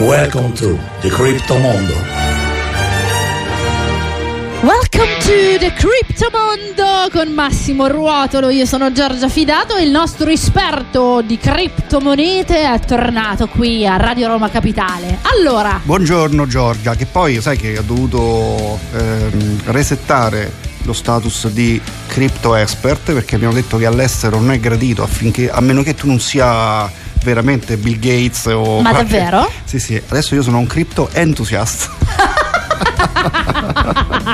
Welcome 0.00 0.54
to 0.54 0.78
the 1.02 1.10
Crypto 1.10 1.58
Mondo. 1.58 1.92
Welcome 4.62 5.18
to 5.18 5.58
the 5.58 5.74
Crypto 5.74 6.30
Mondo 6.32 7.10
con 7.12 7.30
Massimo 7.34 7.86
Ruotolo. 7.86 8.48
Io 8.48 8.64
sono 8.64 8.92
Giorgia 8.92 9.28
Fidato 9.28 9.76
e 9.76 9.82
il 9.82 9.90
nostro 9.90 10.30
esperto 10.30 11.20
di 11.20 11.36
criptomonete 11.36 12.62
è 12.62 12.80
tornato 12.80 13.46
qui 13.48 13.86
a 13.86 13.98
Radio 13.98 14.28
Roma 14.28 14.48
Capitale. 14.48 15.18
Allora, 15.20 15.78
Buongiorno 15.82 16.46
Giorgia, 16.46 16.94
che 16.94 17.04
poi 17.04 17.38
sai 17.42 17.58
che 17.58 17.76
ho 17.76 17.82
dovuto 17.82 18.78
ehm, 18.94 19.60
resettare 19.66 20.50
lo 20.84 20.94
status 20.94 21.48
di 21.48 21.78
crypto 22.06 22.54
expert 22.54 23.12
perché 23.12 23.34
abbiamo 23.34 23.52
detto 23.52 23.76
che 23.76 23.84
all'estero 23.84 24.40
non 24.40 24.52
è 24.52 24.58
gradito 24.58 25.02
affinché 25.02 25.50
a 25.50 25.60
meno 25.60 25.82
che 25.82 25.94
tu 25.94 26.06
non 26.06 26.18
sia 26.20 26.90
veramente 27.22 27.76
Bill 27.76 27.98
Gates 27.98 28.46
o 28.46 28.80
Ma 28.80 28.90
qualche- 28.90 29.18
davvero? 29.18 29.50
Sì, 29.64 29.78
sì, 29.78 30.00
adesso 30.08 30.34
io 30.34 30.42
sono 30.42 30.58
un 30.58 30.66
crypto 30.66 31.08
entusiasta. 31.12 31.88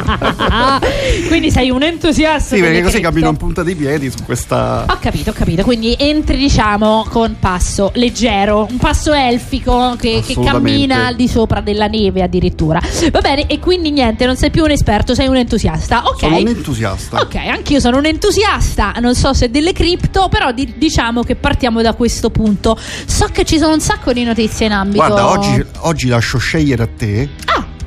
quindi 1.29 1.51
sei 1.51 1.71
un 1.71 1.83
entusiasta. 1.83 2.55
Sì, 2.57 2.61
perché 2.61 2.83
così 2.83 3.01
cammino 3.01 3.29
in 3.29 3.37
punta 3.37 3.63
di 3.63 3.75
piedi 3.75 4.11
su 4.11 4.23
questa 4.25 4.85
Ho 4.89 4.99
capito, 5.01 5.31
ho 5.31 5.33
capito. 5.33 5.63
Quindi 5.63 5.95
entri, 5.99 6.37
diciamo, 6.37 7.07
con 7.11 7.37
passo 7.39 7.91
leggero, 7.95 8.67
un 8.71 8.77
passo 8.77 9.13
elfico 9.13 9.97
che, 9.99 10.23
che 10.27 10.35
cammina 10.35 11.07
al 11.07 11.17
di 11.17 11.29
sopra 11.29 11.61
della 11.61 11.87
neve 11.87 12.23
addirittura. 12.23 12.81
Va 13.11 13.21
bene, 13.21 13.47
e 13.47 13.59
quindi 13.59 13.91
niente, 13.91 14.27
non 14.27 14.37
sei 14.37 14.51
più 14.51 14.63
un 14.63 14.71
esperto, 14.71 15.15
sei 15.15 15.29
un 15.29 15.37
entusiasta. 15.37 16.05
Ok. 16.07 16.21
sono 16.21 16.37
un 16.39 16.49
entusiasta. 16.49 17.21
Ok, 17.21 17.35
anch'io 17.37 17.81
sono 17.81 17.99
un 17.99 18.07
entusiasta, 18.07 18.95
non 19.01 19.15
so 19.15 19.33
se 19.33 19.51
delle 19.51 19.73
cripto, 19.73 20.29
però 20.29 20.53
di- 20.53 20.75
diciamo 20.77 21.23
che 21.23 21.37
partiamo 21.37 21.83
da 21.83 21.95
questo 21.95 22.31
punto. 22.31 22.79
So 23.07 23.27
che 23.33 23.45
ci 23.45 23.59
sono 23.59 23.73
un 23.73 23.81
sacco 23.81 24.13
di 24.13 24.25
notizie 24.25 24.67
in 24.67 24.73
ambito. 24.73 25.05
Guarda, 25.05 25.29
oggi, 25.31 25.65
oggi 25.81 26.09
lascio 26.09 26.39
scegliere 26.39 26.83
a 26.83 26.89
te 26.95 27.29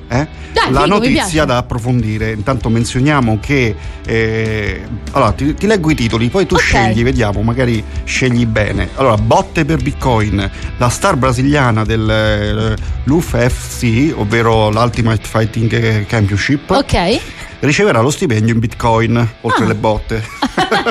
eh, 0.10 0.28
Dai, 0.52 0.72
la 0.72 0.84
figo, 0.84 0.96
notizia 0.98 1.46
da 1.46 1.58
approfondire. 1.58 2.32
Intanto 2.32 2.70
menzioniamo 2.70 3.38
che 3.40 3.76
eh, 4.06 4.82
allora 5.12 5.32
ti, 5.34 5.54
ti 5.54 5.68
leggo 5.68 5.92
i 5.92 5.96
titoli, 5.96 6.30
poi 6.30 6.46
tu 6.46 6.56
Ok. 6.56 6.62
scegli, 6.62 7.04
vediamo, 7.04 7.42
magari 7.44 7.84
scegli 8.04 8.46
bene. 8.46 8.90
Allora, 8.96 9.16
botte 9.18 9.66
per 9.66 9.82
Bitcoin. 9.82 10.50
La 10.78 10.90
star 10.90 11.16
brasiliana 11.16 11.84
del 11.86 12.76
l'UFFC, 13.04 14.14
ovvero 14.18 14.70
l'Ultimate 14.70 15.22
Fighting 15.24 16.06
Championship, 16.08 16.70
ok. 16.72 17.20
riceverà 17.60 18.02
lo 18.02 18.10
stipendio 18.10 18.54
in 18.54 18.60
Bitcoin 18.60 19.28
oltre 19.42 19.64
Ah. 19.64 19.68
le 19.68 19.76
botte. 19.76 20.24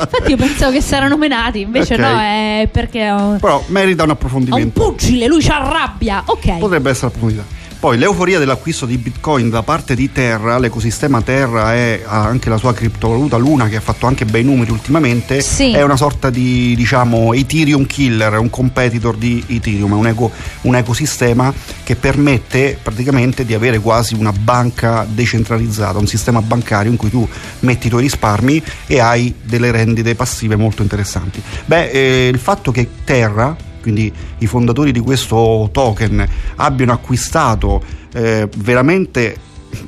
Infatti 0.00 0.30
io 0.30 0.36
pensavo 0.36 0.72
che 0.72 0.80
si 0.80 0.94
erano 0.94 1.16
menati, 1.16 1.60
invece 1.60 1.94
Ok. 1.94 2.00
no, 2.00 2.18
è 2.18 2.68
perché 2.70 3.10
ho, 3.10 3.36
Però 3.40 3.62
merita 3.68 4.02
un 4.02 4.08
ho 4.08 4.12
un 4.12 4.16
approfondimento. 4.18 4.80
pugile, 4.80 5.26
lui 5.26 5.40
ci 5.42 5.50
arrabbia. 5.50 6.22
Ok. 6.26 6.58
Potrebbe 6.58 6.90
essere 6.90 7.08
approfondita. 7.08 7.44
Poi 7.80 7.96
l'euforia 7.96 8.38
dell'acquisto 8.38 8.84
di 8.84 8.98
Bitcoin 8.98 9.48
da 9.48 9.62
parte 9.62 9.94
di 9.94 10.12
Terra, 10.12 10.58
l'ecosistema 10.58 11.22
Terra 11.22 11.74
e 11.74 12.02
anche 12.06 12.50
la 12.50 12.58
sua 12.58 12.74
criptovaluta 12.74 13.38
Luna 13.38 13.68
che 13.68 13.76
ha 13.76 13.80
fatto 13.80 14.06
anche 14.06 14.26
bei 14.26 14.44
numeri 14.44 14.70
ultimamente, 14.70 15.40
Sì. 15.40 15.72
è 15.72 15.80
una 15.82 15.96
sorta 15.96 16.28
di 16.28 16.74
diciamo 16.76 17.32
Ethereum 17.32 17.86
killer, 17.86 18.38
un 18.38 18.50
competitor 18.50 19.16
di 19.16 19.42
Ethereum, 19.46 19.92
è 19.92 19.94
un, 19.94 20.06
eco- 20.08 20.30
un 20.62 20.76
ecosistema 20.76 21.50
che 21.82 21.96
permette 21.96 22.78
praticamente 22.82 23.46
di 23.46 23.54
avere 23.54 23.78
quasi 23.78 24.12
una 24.14 24.32
banca 24.32 25.06
decentralizzata, 25.08 25.98
un 25.98 26.06
sistema 26.06 26.42
bancario 26.42 26.90
in 26.90 26.98
cui 26.98 27.08
tu 27.08 27.26
metti 27.60 27.86
i 27.86 27.90
tuoi 27.90 28.02
risparmi 28.02 28.62
e 28.86 29.00
hai 29.00 29.34
delle 29.42 29.70
rendite 29.70 30.14
passive 30.14 30.54
molto 30.54 30.82
interessanti. 30.82 31.40
Beh, 31.64 31.88
eh, 31.88 32.28
il 32.28 32.38
fatto 32.38 32.72
che 32.72 32.86
Terra 33.04 33.68
quindi 33.80 34.12
i 34.38 34.46
fondatori 34.46 34.92
di 34.92 35.00
questo 35.00 35.68
token 35.72 36.26
abbiano 36.56 36.92
acquistato 36.92 37.82
eh, 38.12 38.48
veramente 38.56 39.36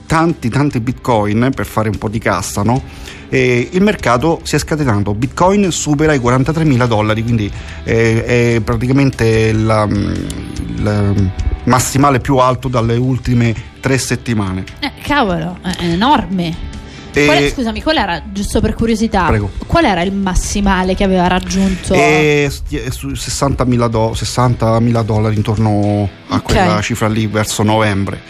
tanti 0.07 0.49
tanti 0.49 0.79
bitcoin 0.81 1.51
per 1.55 1.67
fare 1.67 1.89
un 1.89 1.99
po' 1.99 2.09
di 2.09 2.19
cassa 2.21 2.63
no? 2.63 2.83
E 3.29 3.69
il 3.73 3.83
mercato 3.83 4.41
si 4.45 4.55
è 4.55 4.59
scatenato 4.59 5.13
bitcoin 5.15 5.71
supera 5.73 6.13
i 6.13 6.19
43 6.21 6.65
mila 6.65 6.87
dollari 6.87 7.23
quindi 7.23 7.51
eh, 7.85 8.25
è 8.57 8.61
praticamente 8.61 9.53
la- 9.53 9.89
il 9.89 11.31
massimale 11.65 12.19
più 12.21 12.37
alto 12.39 12.69
dalle 12.69 12.97
ultime 12.97 13.55
tre 13.81 13.99
settimane 13.99 14.65
Eh, 14.81 14.91
cavolo, 15.03 15.59
è 15.63 15.77
enorme. 15.85 16.71
E- 17.15 17.25
Qual 17.27 17.37
è- 17.39 17.51
scusami, 17.51 17.83
qual 17.83 17.97
era, 17.99 18.23
giusto 18.33 18.61
per 18.61 18.75
curiosità, 18.75 19.27
Prego. 19.27 19.51
qual 19.67 19.85
era 19.85 20.01
il 20.03 20.13
massimale 20.13 20.95
che 20.95 21.05
aveva 21.05 21.27
raggiunto? 21.27 21.93
e 21.95 22.49
sti- 22.51 22.77
è 22.79 22.91
su 22.91 23.09
60.000 23.15 23.89
do- 23.89 24.15
60.000 24.15 25.03
dollari 25.03 25.37
intorno 25.37 26.09
a 26.29 26.37
Ok. 26.37 26.43
quella 26.43 26.81
cifra 26.81 27.09
lì 27.09 27.27
verso 27.27 27.63
novembre 27.63 28.21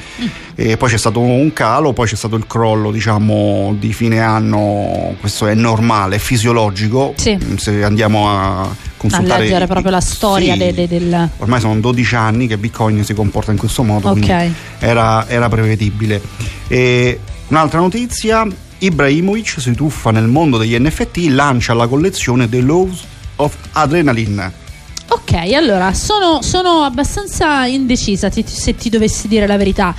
e 0.54 0.76
poi 0.76 0.88
c'è 0.90 0.98
stato 0.98 1.20
un 1.20 1.52
calo 1.52 1.92
poi 1.92 2.06
c'è 2.08 2.16
stato 2.16 2.36
il 2.36 2.46
crollo 2.46 2.90
diciamo 2.90 3.74
di 3.78 3.92
fine 3.92 4.20
anno 4.20 5.14
questo 5.20 5.46
è 5.46 5.54
normale 5.54 6.16
è 6.16 6.18
fisiologico 6.18 7.14
Sì. 7.16 7.38
se 7.56 7.82
andiamo 7.84 8.28
a 8.28 8.60
a 8.62 9.08
consultare 9.08 9.42
leggere 9.44 9.66
proprio 9.66 9.90
la 9.90 10.00
storia 10.00 10.52
Sì. 10.52 10.58
de- 10.60 10.74
de- 10.74 10.86
del... 10.88 11.28
ormai 11.38 11.58
sono 11.60 11.78
12 11.80 12.14
anni 12.14 12.46
che 12.46 12.56
Bitcoin 12.58 13.02
si 13.04 13.14
comporta 13.14 13.50
in 13.50 13.58
questo 13.58 13.82
modo 13.82 14.10
Ok. 14.10 14.18
quindi 14.20 14.54
era, 14.78 15.26
era 15.28 15.48
prevedibile 15.48 16.20
e 16.68 17.18
un'altra 17.48 17.80
notizia 17.80 18.46
Ibrahimovic 18.84 19.54
si 19.60 19.72
tuffa 19.74 20.10
nel 20.10 20.26
mondo 20.26 20.58
degli 20.58 20.76
NFT 20.78 21.26
lancia 21.28 21.72
la 21.74 21.86
collezione 21.86 22.48
The 22.48 22.60
Laws 22.60 23.02
of 23.36 23.54
Adrenaline. 23.72 24.60
Ok, 25.08 25.34
allora 25.54 25.92
sono, 25.92 26.40
sono 26.42 26.82
abbastanza 26.82 27.66
indecisa 27.66 28.28
ti- 28.30 28.44
se 28.46 28.74
ti 28.74 28.88
dovessi 28.88 29.28
dire 29.28 29.46
la 29.46 29.56
verità, 29.56 29.94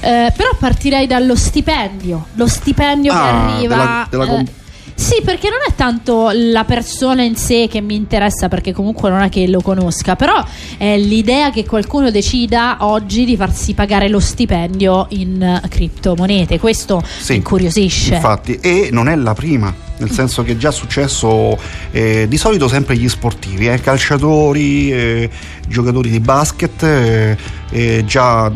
Eh, 0.00 0.32
però 0.36 0.50
partirei 0.58 1.06
dallo 1.06 1.34
stipendio, 1.36 2.26
lo 2.34 2.46
stipendio 2.46 3.10
che 3.12 3.18
Ah, 3.18 3.54
arriva... 3.54 3.76
della- 3.76 4.06
della 4.10 4.26
com- 4.26 4.40
eh, 4.40 4.52
sì, 4.94 5.22
perché 5.24 5.48
non 5.48 5.58
è 5.66 5.74
tanto 5.74 6.30
la 6.32 6.64
persona 6.64 7.22
in 7.22 7.36
sé 7.36 7.68
che 7.68 7.80
mi 7.80 7.94
interessa, 7.94 8.48
perché 8.48 8.72
comunque 8.72 9.10
non 9.10 9.22
è 9.22 9.28
che 9.28 9.46
lo 9.48 9.60
conosca, 9.60 10.16
però 10.16 10.42
è 10.76 10.96
l'idea 10.96 11.50
che 11.50 11.64
qualcuno 11.64 12.10
decida 12.10 12.78
oggi 12.80 13.24
di 13.24 13.36
farsi 13.36 13.74
pagare 13.74 14.08
lo 14.08 14.20
stipendio 14.20 15.06
in 15.10 15.60
criptomonete. 15.68 16.58
Questo 16.58 17.02
Sì, 17.20 17.34
incuriosisce. 17.34 18.14
Infatti, 18.14 18.58
e 18.60 18.88
non 18.92 19.08
è 19.08 19.16
la 19.16 19.34
prima, 19.34 19.74
nel 19.98 20.10
senso 20.10 20.42
che 20.42 20.52
è 20.52 20.56
già 20.56 20.70
successo 20.70 21.58
eh, 21.90 22.26
di 22.28 22.36
solito 22.36 22.68
sempre 22.68 22.96
gli 22.96 23.08
sportivi, 23.08 23.68
eh, 23.68 23.80
calciatori, 23.80 24.92
eh, 24.92 25.30
giocatori 25.68 26.10
di 26.10 26.20
basket, 26.20 26.82
eh, 26.82 27.36
eh, 27.70 28.04
già 28.06 28.52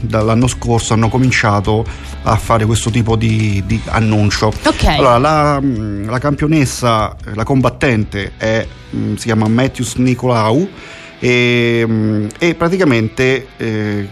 dall'anno 0.00 0.46
scorso 0.46 0.92
hanno 0.94 1.08
cominciato 1.08 1.84
a 2.22 2.36
fare 2.36 2.64
questo 2.64 2.90
tipo 2.90 3.16
di, 3.16 3.62
di 3.66 3.80
annuncio. 3.86 4.52
Ok. 4.64 4.84
Allora, 4.84 5.18
la, 5.18 5.60
mh, 5.60 6.06
la 6.08 6.18
campionessa, 6.18 7.16
la 7.34 7.44
combattente 7.44 8.32
è, 8.36 8.66
mh, 8.90 9.14
si 9.14 9.24
chiama 9.24 9.48
Matthews 9.48 9.94
Nicolau 9.96 10.68
e, 11.18 11.84
mh, 11.86 12.26
e 12.38 12.54
praticamente 12.54 13.46
eh, 13.56 14.08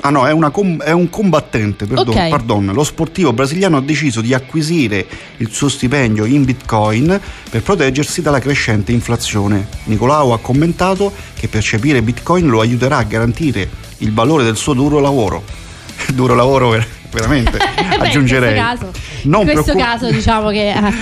ah 0.00 0.10
no, 0.10 0.26
è, 0.26 0.32
una 0.32 0.50
com- 0.50 0.82
è 0.82 0.92
un 0.92 1.08
combattente, 1.10 1.86
perdon, 1.86 2.16
Ok. 2.16 2.28
pardon. 2.28 2.66
Lo 2.72 2.84
sportivo 2.84 3.32
brasiliano 3.32 3.76
ha 3.76 3.80
deciso 3.80 4.20
di 4.20 4.34
acquisire 4.34 5.06
il 5.38 5.50
suo 5.50 5.68
stipendio 5.68 6.24
in 6.24 6.44
bitcoin 6.44 7.20
per 7.50 7.62
proteggersi 7.62 8.22
dalla 8.22 8.38
crescente 8.40 8.92
inflazione. 8.92 9.66
Nicolau 9.84 10.30
ha 10.30 10.38
commentato 10.40 11.12
che 11.34 11.48
percepire 11.48 12.02
bitcoin 12.02 12.46
lo 12.48 12.60
aiuterà 12.60 12.98
a 12.98 13.02
garantire 13.04 13.68
il 13.98 14.12
valore 14.12 14.44
del 14.44 14.56
suo 14.56 14.74
duro 14.74 15.00
lavoro. 15.00 15.42
duro 16.14 16.34
lavoro 16.34 16.70
ver- 16.70 16.86
veramente, 17.10 17.58
beh, 17.58 17.96
aggiungerei. 18.06 18.56
In 18.56 18.64
questo 18.64 18.86
caso, 18.86 18.92
Non 19.24 19.40
in 19.42 19.46
questo 19.52 19.72
preoccup- 19.72 19.84
caso 20.00 20.10
diciamo 20.10 20.48
che 20.50 20.70
ha, 20.72 20.92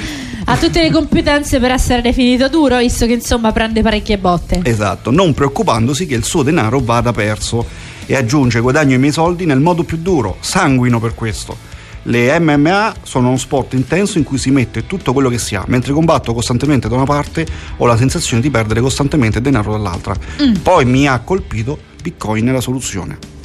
ha 0.45 0.57
tutte 0.57 0.83
le 0.83 0.91
competenze 0.91 1.59
per 1.61 1.71
essere 1.71 2.03
definito 2.03 2.49
duro, 2.49 2.79
visto 2.79 3.07
che 3.07 3.13
insomma 3.15 3.53
prende 3.53 3.81
parecchie 3.83 4.19
botte. 4.19 4.61
Esatto, 4.65 5.11
non 5.11 5.33
preoccupandosi 5.33 6.07
che 6.07 6.15
il 6.17 6.25
suo 6.25 6.43
denaro 6.43 6.81
vada 6.81 7.13
perso 7.13 7.65
e 8.11 8.17
aggiunge 8.17 8.59
guadagno 8.59 8.97
i 8.97 8.99
miei 8.99 9.13
soldi 9.13 9.47
nel 9.47 9.61
modo 9.61 9.85
più 9.85 9.99
duro, 9.99 10.37
sanguino 10.41 10.99
per 10.99 11.15
questo. 11.15 11.57
Le 12.03 12.37
MMA 12.41 12.95
sono 13.05 13.29
uno 13.29 13.37
sport 13.37 13.75
intenso 13.75 14.19
in 14.19 14.25
cui 14.25 14.37
si 14.37 14.51
mette 14.51 14.85
tutto 14.85 15.13
quello 15.13 15.29
che 15.29 15.39
si 15.39 15.55
ha, 15.55 15.63
mentre 15.69 15.93
combatto 15.93 16.35
costantemente 16.35 16.89
da 16.89 16.97
una 16.97 17.05
parte 17.05 17.47
ho 17.77 17.87
la 17.87 17.97
sensazione 17.97 18.43
di 18.43 18.51
perdere 18.51 18.81
costantemente 18.81 19.41
denaro 19.41 19.71
dall'altra. 19.71 20.17
Mm. 20.43 20.55
Poi 20.55 20.85
mi 20.87 21.07
ha 21.07 21.21
colpito 21.21 21.79
Bitcoin 22.03 22.49
è 22.49 22.51
la 22.51 22.61
soluzione. 22.61 23.40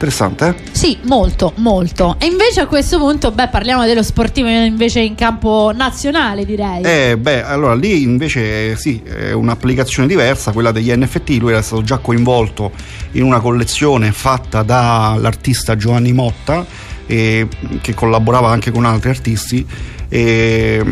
Interessante, 0.00 0.48
eh? 0.48 0.54
Sì, 0.72 0.98
molto, 1.02 1.52
molto. 1.56 2.16
E 2.18 2.24
invece 2.24 2.62
a 2.62 2.66
questo 2.66 2.96
punto, 2.96 3.32
beh, 3.32 3.48
parliamo 3.48 3.84
dello 3.84 4.02
sportivo 4.02 4.48
invece 4.48 5.00
in 5.00 5.14
campo 5.14 5.72
nazionale, 5.74 6.46
direi. 6.46 6.80
Eh, 6.80 7.18
beh, 7.18 7.44
allora 7.44 7.74
lì 7.74 8.00
invece 8.00 8.76
sì, 8.76 9.02
è 9.04 9.32
un'applicazione 9.32 10.08
diversa, 10.08 10.52
quella 10.52 10.72
degli 10.72 10.90
NFT. 10.90 11.36
Lui 11.38 11.50
era 11.50 11.60
stato 11.60 11.82
già 11.82 11.98
coinvolto 11.98 12.72
in 13.12 13.24
una 13.24 13.40
collezione 13.40 14.10
fatta 14.10 14.62
dall'artista 14.62 15.76
Giovanni 15.76 16.14
Motta, 16.14 16.64
eh, 17.04 17.46
che 17.82 17.92
collaborava 17.92 18.48
anche 18.48 18.70
con 18.70 18.86
altri 18.86 19.10
artisti. 19.10 19.66
E, 20.08 20.82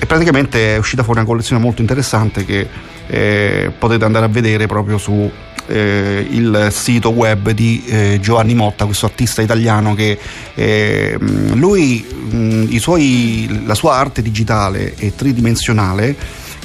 e 0.00 0.06
praticamente 0.06 0.74
è 0.74 0.78
uscita 0.78 1.02
fuori 1.02 1.18
una 1.18 1.28
collezione 1.28 1.60
molto 1.62 1.82
interessante 1.82 2.46
che 2.46 2.66
eh, 3.08 3.70
potete 3.78 4.06
andare 4.06 4.24
a 4.24 4.28
vedere 4.28 4.66
proprio 4.66 4.96
su 4.96 5.30
eh, 5.68 6.26
il 6.30 6.68
sito 6.70 7.10
web 7.10 7.50
di 7.50 7.84
eh, 7.86 8.18
Giovanni 8.20 8.54
Motta, 8.54 8.84
questo 8.84 9.06
artista 9.06 9.42
italiano 9.42 9.94
che 9.94 10.18
eh, 10.54 11.16
lui, 11.18 12.04
mh, 12.04 12.76
suoi, 12.76 13.62
la 13.64 13.74
sua 13.74 13.94
arte 13.94 14.22
digitale 14.22 14.94
e 14.96 15.14
tridimensionale, 15.14 16.16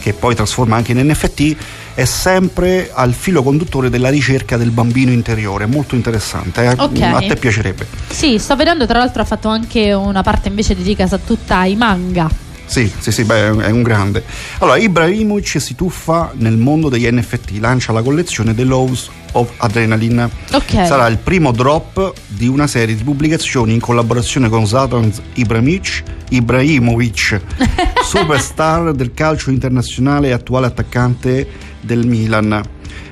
che 0.01 0.13
poi 0.13 0.35
trasforma 0.35 0.75
anche 0.75 0.91
in 0.91 1.05
NFT, 1.07 1.55
è 1.95 2.05
sempre 2.05 2.89
al 2.91 3.13
filo 3.13 3.43
conduttore 3.43 3.89
della 3.89 4.09
ricerca 4.09 4.57
del 4.57 4.71
bambino 4.71 5.11
interiore, 5.11 5.65
molto 5.65 5.95
interessante. 5.95 6.63
Eh? 6.63 6.75
Okay. 6.77 7.13
A 7.13 7.19
te 7.19 7.35
piacerebbe? 7.35 7.85
Sì, 8.09 8.39
sto 8.39 8.55
vedendo, 8.55 8.85
tra 8.85 8.97
l'altro 8.97 9.21
ha 9.21 9.25
fatto 9.25 9.47
anche 9.47 9.93
una 9.93 10.23
parte 10.23 10.49
invece 10.49 10.75
dedicata 10.75 11.17
tutta 11.17 11.57
ai 11.57 11.75
manga. 11.75 12.42
Sì, 12.65 12.91
sì, 12.97 13.11
sì, 13.11 13.23
beh, 13.23 13.63
è 13.63 13.69
un 13.69 13.83
grande. 13.83 14.23
Allora, 14.59 14.77
Ibrahimovic 14.77 15.61
si 15.61 15.75
tuffa 15.75 16.31
nel 16.35 16.57
mondo 16.57 16.89
degli 16.89 17.07
NFT, 17.07 17.57
lancia 17.59 17.91
la 17.91 18.01
collezione 18.01 18.55
The 18.55 18.63
Laws 18.63 19.09
of 19.33 19.51
Adrenaline. 19.57 20.29
Okay. 20.51 20.87
Sarà 20.87 21.07
il 21.07 21.17
primo 21.17 21.51
drop 21.51 22.13
di 22.27 22.47
una 22.47 22.67
serie 22.67 22.95
di 22.95 23.03
pubblicazioni 23.03 23.73
in 23.73 23.79
collaborazione 23.79 24.49
con 24.49 24.65
Zlatan 24.65 25.11
Ibrahimovic, 25.35 26.03
Ibrahimovic 26.29 27.41
superstar 28.03 28.93
del 28.93 29.13
calcio 29.13 29.51
internazionale 29.51 30.29
e 30.29 30.31
attuale 30.31 30.67
attaccante 30.67 31.47
del 31.81 32.07
Milan. 32.07 32.61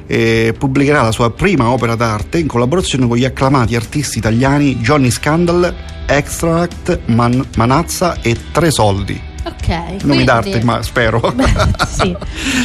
E 0.08 0.54
pubblicherà 0.58 1.04
la 1.04 1.12
sua 1.12 1.32
prima 1.32 1.70
opera 1.70 1.96
d'arte 1.96 2.40
in 2.40 2.48
collaborazione 2.48 3.08
con 3.08 3.16
gli 3.16 3.26
acclamati 3.26 3.76
artisti 3.76 4.18
italiani 4.18 4.78
Johnny 4.78 5.10
Scandal, 5.10 5.74
Extract, 6.06 7.02
Man- 7.06 7.46
Manazza 7.56 8.20
e 8.22 8.36
Tre 8.52 8.72
Soldi. 8.72 9.30
Ok, 9.44 9.68
Nomi 9.68 9.98
quindi... 10.00 10.24
d'arte, 10.24 10.64
ma 10.64 10.84
spero. 10.84 11.20
Beh, 11.34 11.46
sì, 11.88 12.16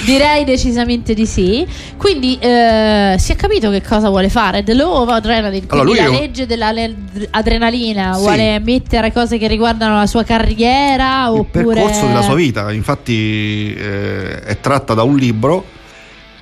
direi 0.04 0.44
decisamente 0.44 1.14
di 1.14 1.24
sì. 1.24 1.66
Quindi 1.96 2.38
eh, 2.38 3.16
si 3.18 3.32
è 3.32 3.36
capito 3.36 3.70
che 3.70 3.82
cosa 3.82 4.08
vuole 4.08 4.28
fare. 4.28 4.62
The 4.62 4.74
Law 4.74 5.02
of 5.02 5.08
Adrenaline, 5.08 5.64
Allora, 5.68 5.84
quindi 5.84 6.02
lui 6.02 6.10
la 6.10 6.16
è 6.16 6.20
legge 6.20 6.46
dell'adrenalina. 6.46 8.12
Sì. 8.14 8.20
Vuole 8.20 8.58
mettere 8.60 9.12
cose 9.12 9.38
che 9.38 9.46
riguardano 9.48 9.96
la 9.96 10.06
sua 10.06 10.22
carriera 10.22 11.24
il 11.24 11.38
oppure. 11.38 11.74
percorso 11.74 12.06
della 12.06 12.22
sua 12.22 12.34
vita. 12.34 12.70
Infatti, 12.72 13.74
eh, 13.74 14.42
è 14.42 14.60
tratta 14.60 14.94
da 14.94 15.02
un 15.02 15.16
libro 15.16 15.64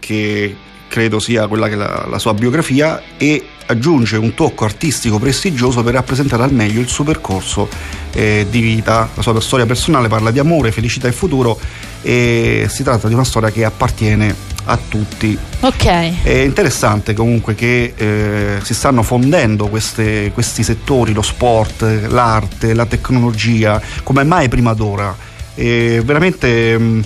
che 0.00 0.56
credo 0.88 1.19
sia 1.19 1.46
quella 1.46 1.69
che 1.69 1.75
è 1.75 1.76
la, 1.76 2.06
la 2.08 2.19
sua 2.19 2.34
biografia 2.34 3.02
e 3.16 3.42
aggiunge 3.66 4.16
un 4.16 4.34
tocco 4.34 4.64
artistico 4.64 5.19
prestigioso 5.19 5.82
per 5.82 5.94
rappresentare 5.94 6.43
al 6.43 6.52
meglio 6.52 6.81
il 6.81 6.88
suo 6.88 7.05
percorso 7.05 7.69
eh, 8.12 8.46
di 8.50 8.61
vita. 8.61 9.08
La 9.14 9.22
sua 9.22 9.40
storia 9.40 9.66
personale 9.66 10.08
parla 10.08 10.31
di 10.31 10.38
amore, 10.38 10.72
felicità 10.72 11.08
e 11.08 11.12
futuro 11.12 11.58
e 12.02 12.66
si 12.69 12.82
tratta 12.82 13.08
di 13.08 13.14
una 13.14 13.25
storia 13.25 13.50
che 13.50 13.64
appartiene 13.64 14.52
a 14.66 14.78
tutti. 14.88 15.37
Ok. 15.61 16.22
È 16.22 16.31
interessante 16.31 17.12
comunque 17.12 17.55
che 17.55 17.93
eh, 17.96 18.58
si 18.62 18.72
stanno 18.75 19.02
fondendo 19.02 19.69
queste- 19.69 20.31
questi 20.32 20.62
settori, 20.62 21.12
lo 21.12 21.22
sport, 21.22 21.82
l'arte, 22.08 22.75
la 22.75 22.87
tecnologia, 22.87 23.81
come 24.02 24.25
mai 24.25 24.49
prima 24.49 24.72
d'ora. 24.72 25.14
È 25.55 26.00
veramente 26.02 26.78
mh, 26.78 27.05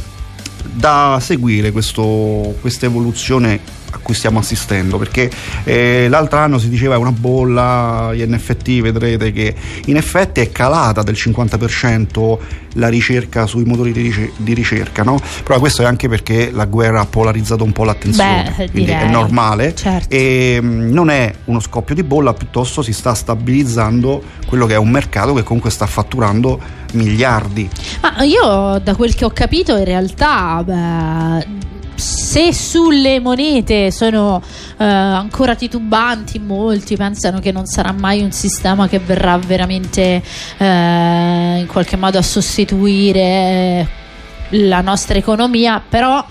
da 0.72 1.18
seguire 1.20 1.72
questo- 1.72 2.56
questa 2.60 2.86
evoluzione 2.86 3.76
a 3.98 4.00
cui 4.02 4.14
stiamo 4.14 4.38
assistendo 4.38 4.96
perché 4.96 5.30
eh, 5.64 6.06
l'altro 6.08 6.38
anno 6.38 6.58
si 6.58 6.68
diceva 6.68 6.94
è 6.94 6.98
una 6.98 7.12
bolla 7.12 8.10
gli 8.14 8.22
NFT 8.24 8.80
vedrete 8.80 9.32
che 9.32 9.54
in 9.86 9.96
effetti 9.96 10.40
è 10.40 10.50
calata 10.50 11.02
del 11.02 11.14
50% 11.16 12.38
la 12.74 12.88
ricerca 12.88 13.46
sui 13.46 13.64
motori 13.64 13.92
di, 13.92 14.02
rice- 14.02 14.32
di 14.36 14.54
ricerca 14.54 15.02
no? 15.02 15.20
però 15.42 15.58
questo 15.58 15.82
è 15.82 15.84
anche 15.84 16.08
perché 16.08 16.50
la 16.52 16.66
guerra 16.66 17.00
ha 17.00 17.06
polarizzato 17.06 17.64
un 17.64 17.72
po' 17.72 17.84
l'attenzione 17.84 18.54
Beh, 18.56 18.70
quindi 18.70 18.90
è 18.92 18.96
direi. 18.96 19.10
normale 19.10 19.74
Certo. 19.74 20.14
e 20.14 20.60
mh, 20.60 20.92
non 20.92 21.10
è 21.10 21.32
uno 21.46 21.60
scoppio 21.60 21.94
di 21.94 22.02
bolla 22.04 22.32
piuttosto 22.34 22.82
si 22.82 22.92
sta 22.92 23.14
stabilizzando 23.14 24.22
quello 24.46 24.66
che 24.66 24.74
è 24.74 24.78
un 24.78 24.90
mercato 24.90 25.34
che 25.34 25.42
comunque 25.42 25.70
sta 25.70 25.86
fatturando 25.86 26.60
miliardi 26.92 27.68
Ma 28.00 28.22
io, 28.22 28.78
da 28.82 28.94
quel 28.94 29.14
che 29.14 29.24
ho 29.26 29.30
capito, 29.30 29.76
in 29.76 29.84
realtà. 29.84 30.62
beh, 30.64 31.46
se 31.98 32.54
sulle 32.54 33.18
monete 33.20 33.90
sono 33.90 34.40
eh, 34.78 34.84
ancora 34.84 35.54
titubanti, 35.56 36.38
molti 36.38 36.96
pensano 36.96 37.40
che 37.40 37.50
non 37.50 37.66
sarà 37.66 37.92
mai 37.92 38.22
un 38.22 38.30
sistema 38.30 38.86
che 38.86 39.00
verrà 39.00 39.36
veramente 39.38 40.22
eh, 40.58 41.58
in 41.58 41.66
qualche 41.66 41.96
modo 41.96 42.18
a 42.18 42.22
sostituire 42.22 43.20
eh, 43.20 43.86
la 44.50 44.80
nostra 44.80 45.18
economia, 45.18 45.82
però 45.86 46.24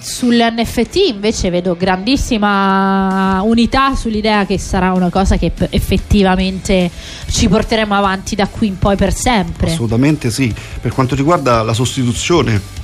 sulle 0.00 0.50
NFT 0.50 0.96
invece 1.08 1.50
vedo 1.50 1.76
grandissima 1.76 3.40
unità 3.42 3.94
sull'idea 3.94 4.46
che 4.46 4.58
sarà 4.58 4.92
una 4.92 5.10
cosa 5.10 5.36
che 5.36 5.52
effettivamente 5.70 6.90
ci 7.30 7.48
porteremo 7.48 7.94
avanti 7.94 8.34
da 8.34 8.46
qui 8.46 8.68
in 8.68 8.78
poi 8.78 8.96
per 8.96 9.12
sempre. 9.14 9.70
Assolutamente 9.70 10.30
sì. 10.30 10.54
Per 10.80 10.92
quanto 10.92 11.14
riguarda 11.14 11.62
la 11.62 11.74
sostituzione 11.74 12.79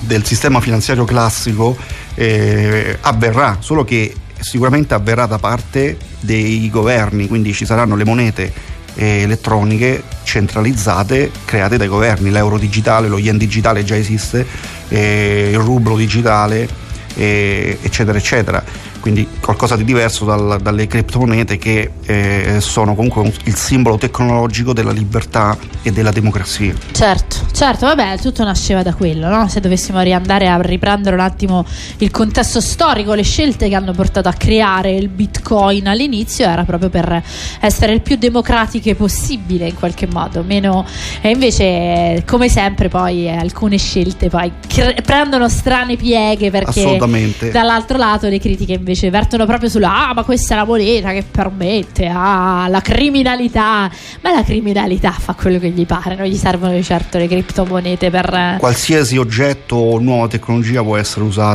del 0.00 0.24
sistema 0.24 0.60
finanziario 0.60 1.04
classico, 1.04 1.76
eh, 2.14 2.98
avverrà, 3.00 3.58
solo 3.60 3.84
che 3.84 4.14
sicuramente 4.38 4.94
avverrà 4.94 5.26
da 5.26 5.38
parte 5.38 5.96
dei 6.20 6.68
governi, 6.70 7.26
quindi 7.28 7.52
ci 7.52 7.64
saranno 7.64 7.96
le 7.96 8.04
monete 8.04 8.52
eh, 8.96 9.22
elettroniche 9.22 10.02
centralizzate 10.22 11.30
create 11.44 11.76
dai 11.76 11.88
governi, 11.88 12.30
l'euro 12.30 12.58
digitale, 12.58 13.08
lo 13.08 13.18
yen 13.18 13.38
digitale 13.38 13.84
già 13.84 13.96
esiste, 13.96 14.46
eh, 14.88 15.50
il 15.52 15.58
rublo 15.58 15.96
digitale, 15.96 16.68
eh, 17.14 17.78
eccetera, 17.80 18.18
eccetera. 18.18 18.64
Quindi 19.06 19.28
qualcosa 19.40 19.76
di 19.76 19.84
diverso 19.84 20.24
dal- 20.24 20.58
dalle 20.60 20.88
criptomonete 20.88 21.58
che 21.58 21.90
eh, 22.06 22.56
sono 22.58 22.96
comunque 22.96 23.22
un- 23.22 23.32
il 23.44 23.54
simbolo 23.54 23.98
tecnologico 23.98 24.72
della 24.72 24.90
libertà 24.90 25.56
e 25.82 25.92
della 25.92 26.10
democrazia. 26.10 26.74
Certo, 26.90 27.36
certo, 27.52 27.86
vabbè, 27.86 28.18
tutto 28.18 28.42
nasceva 28.42 28.82
da 28.82 28.94
quello, 28.94 29.28
no? 29.28 29.46
Se 29.48 29.60
dovessimo 29.60 30.00
riandare 30.00 30.48
a 30.48 30.60
riprendere 30.60 31.14
un 31.14 31.20
attimo 31.20 31.64
il 31.98 32.10
contesto 32.10 32.60
storico, 32.60 33.14
le 33.14 33.22
scelte 33.22 33.68
che 33.68 33.76
hanno 33.76 33.92
portato 33.92 34.28
a 34.28 34.32
creare 34.32 34.90
il 34.90 35.06
Bitcoin 35.08 35.86
all'inizio 35.86 36.44
era 36.48 36.64
proprio 36.64 36.88
per 36.90 37.22
essere 37.60 37.92
il 37.92 38.00
più 38.00 38.16
democratiche 38.16 38.96
possibile 38.96 39.68
in 39.68 39.74
qualche 39.76 40.08
modo, 40.10 40.42
meno 40.42 40.84
e 41.20 41.30
invece 41.30 42.24
come 42.26 42.48
sempre 42.48 42.88
poi 42.88 43.26
eh, 43.28 43.36
alcune 43.36 43.76
scelte 43.78 44.28
poi 44.30 44.50
cre- 44.66 45.00
prendono 45.04 45.48
strane 45.48 45.94
pieghe 45.94 46.50
perché 46.50 46.80
Assolutamente. 46.80 47.50
dall'altro 47.52 47.98
lato 47.98 48.26
le 48.28 48.40
critiche 48.40 48.72
invece 48.72 48.94
vertono 49.10 49.46
proprio 49.46 49.68
sulla 49.68 50.08
ah 50.08 50.14
ma 50.14 50.22
questa 50.24 50.54
è 50.54 50.56
la 50.56 50.64
moneta 50.64 51.10
che 51.12 51.24
permette 51.30 52.06
ah 52.12 52.66
la 52.68 52.80
criminalità 52.80 53.90
ma 54.22 54.30
la 54.32 54.42
criminalità 54.42 55.10
fa 55.12 55.34
quello 55.34 55.58
che 55.58 55.68
gli 55.70 55.86
pare 55.86 56.16
non 56.16 56.26
gli 56.26 56.36
servono 56.36 56.72
di 56.72 56.82
certo 56.82 57.18
le 57.18 57.28
criptomonete 57.28 58.10
per 58.10 58.56
Qualsiasi 58.58 59.16
oggetto 59.16 59.76
o 59.76 59.98
nuova 59.98 60.28
tecnologia 60.28 60.82
può 60.82 60.96
essere 60.96 61.24
usata 61.24 61.54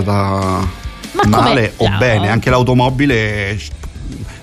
Ma 1.14 1.24
male 1.28 1.74
o 1.78 1.88
no. 1.90 1.98
bene, 1.98 2.30
anche 2.30 2.50
l'automobile 2.50 3.58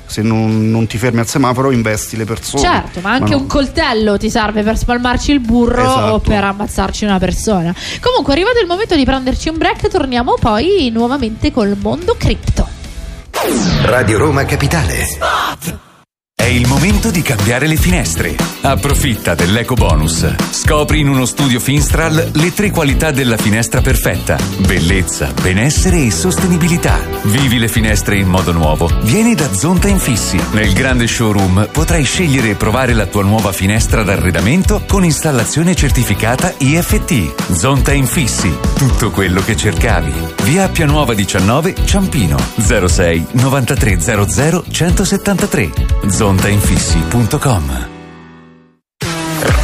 se 0.06 0.22
non, 0.22 0.70
non 0.70 0.86
ti 0.86 0.96
fermi 0.96 1.20
al 1.20 1.26
semaforo 1.26 1.70
investi 1.70 2.16
le 2.16 2.24
persone. 2.24 2.62
certo 2.62 3.00
ma 3.00 3.10
anche 3.12 3.32
no. 3.32 3.38
un 3.38 3.46
coltello 3.46 4.16
ti 4.16 4.30
serve 4.30 4.62
per 4.62 4.78
spalmarci 4.78 5.32
il 5.32 5.40
burro 5.40 5.82
Esatto. 5.82 6.12
o 6.14 6.18
per 6.20 6.44
ammazzarci 6.44 7.04
una 7.04 7.18
persona 7.18 7.74
comunque 8.00 8.32
è 8.32 8.36
arrivato 8.36 8.58
il 8.58 8.66
momento 8.66 8.96
di 8.96 9.04
prenderci 9.04 9.50
un 9.50 9.58
break 9.58 9.88
torniamo 9.88 10.34
poi 10.40 10.88
nuovamente 10.90 11.52
col 11.52 11.76
mondo 11.78 12.14
cripto 12.18 12.66
Radio 13.84 14.18
Roma 14.18 14.44
Capitale. 14.44 15.47
Il 16.48 16.66
momento 16.66 17.10
di 17.10 17.20
cambiare 17.20 17.66
le 17.66 17.76
finestre. 17.76 18.34
Approfitta 18.62 19.34
dell'eco 19.34 19.74
bonus. 19.74 20.26
Scopri 20.50 21.00
in 21.00 21.08
uno 21.08 21.26
studio 21.26 21.60
Finstral 21.60 22.30
le 22.32 22.54
tre 22.54 22.70
qualità 22.70 23.10
della 23.10 23.36
finestra 23.36 23.82
perfetta: 23.82 24.38
bellezza, 24.66 25.30
benessere 25.42 26.04
e 26.04 26.10
sostenibilità. 26.10 27.00
Vivi 27.24 27.58
le 27.58 27.68
finestre 27.68 28.16
in 28.16 28.28
modo 28.28 28.52
nuovo. 28.52 28.90
Vieni 29.02 29.34
da 29.34 29.52
Zonta 29.52 29.88
Infissi. 29.88 30.40
Nel 30.52 30.72
grande 30.72 31.06
showroom 31.06 31.68
potrai 31.70 32.04
scegliere 32.04 32.50
e 32.50 32.54
provare 32.54 32.94
la 32.94 33.04
tua 33.04 33.22
nuova 33.22 33.52
finestra 33.52 34.02
d'arredamento 34.02 34.82
con 34.86 35.04
installazione 35.04 35.74
certificata 35.74 36.54
IFT. 36.56 37.52
Zonta 37.52 37.92
Infissi. 37.92 38.50
Tutto 38.74 39.10
quello 39.10 39.42
che 39.42 39.54
cercavi. 39.54 40.12
Via 40.44 40.64
Appia 40.64 40.86
Nuova 40.86 41.12
19 41.12 41.74
Ciampino 41.84 42.38
06 42.56 43.26
9300 43.32 44.64
173 44.70 45.70
zontainfissi.com 46.38 47.86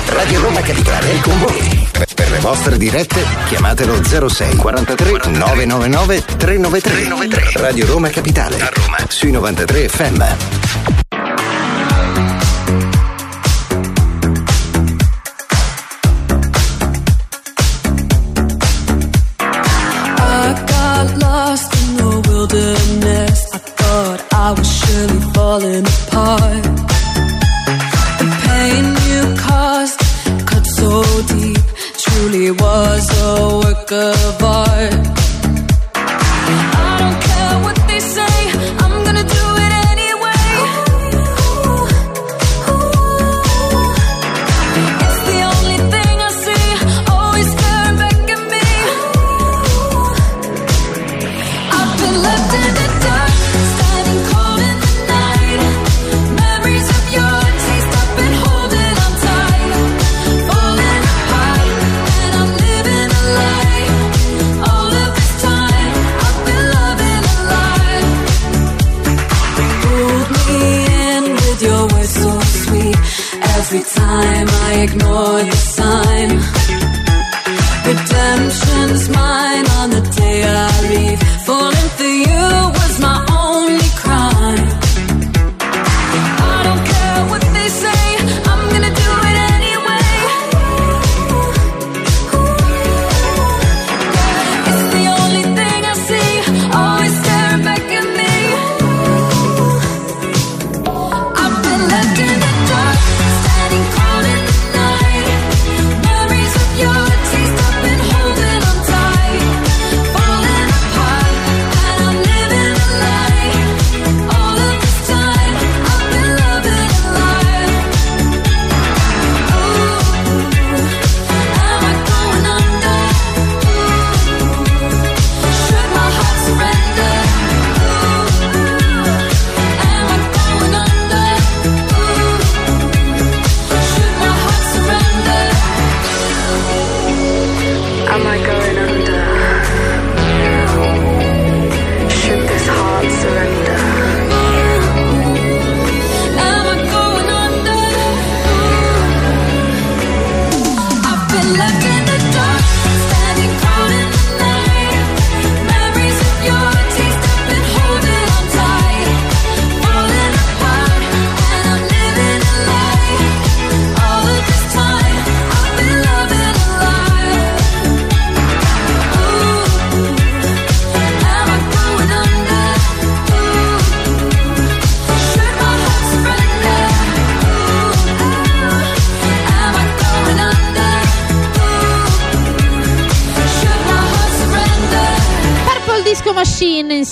Radio 0.09 0.41
Roma 0.41 0.61
Capitale 0.61 1.13
è 1.13 1.21
con 1.21 1.39
voi. 1.39 1.89
Per- 1.93 2.31
le 2.31 2.39
vostre 2.41 2.77
dirette 2.77 3.25
chiamatelo 3.47 4.03
06 4.03 4.57
43 4.57 5.11
999 5.29 6.25
393. 6.37 7.61
Radio 7.61 7.87
Roma 7.87 8.09
Capitale. 8.09 8.61
A 8.61 8.71
Roma. 8.75 8.97
Sui 9.09 9.31
93 9.31 9.89
FM. 9.89 10.94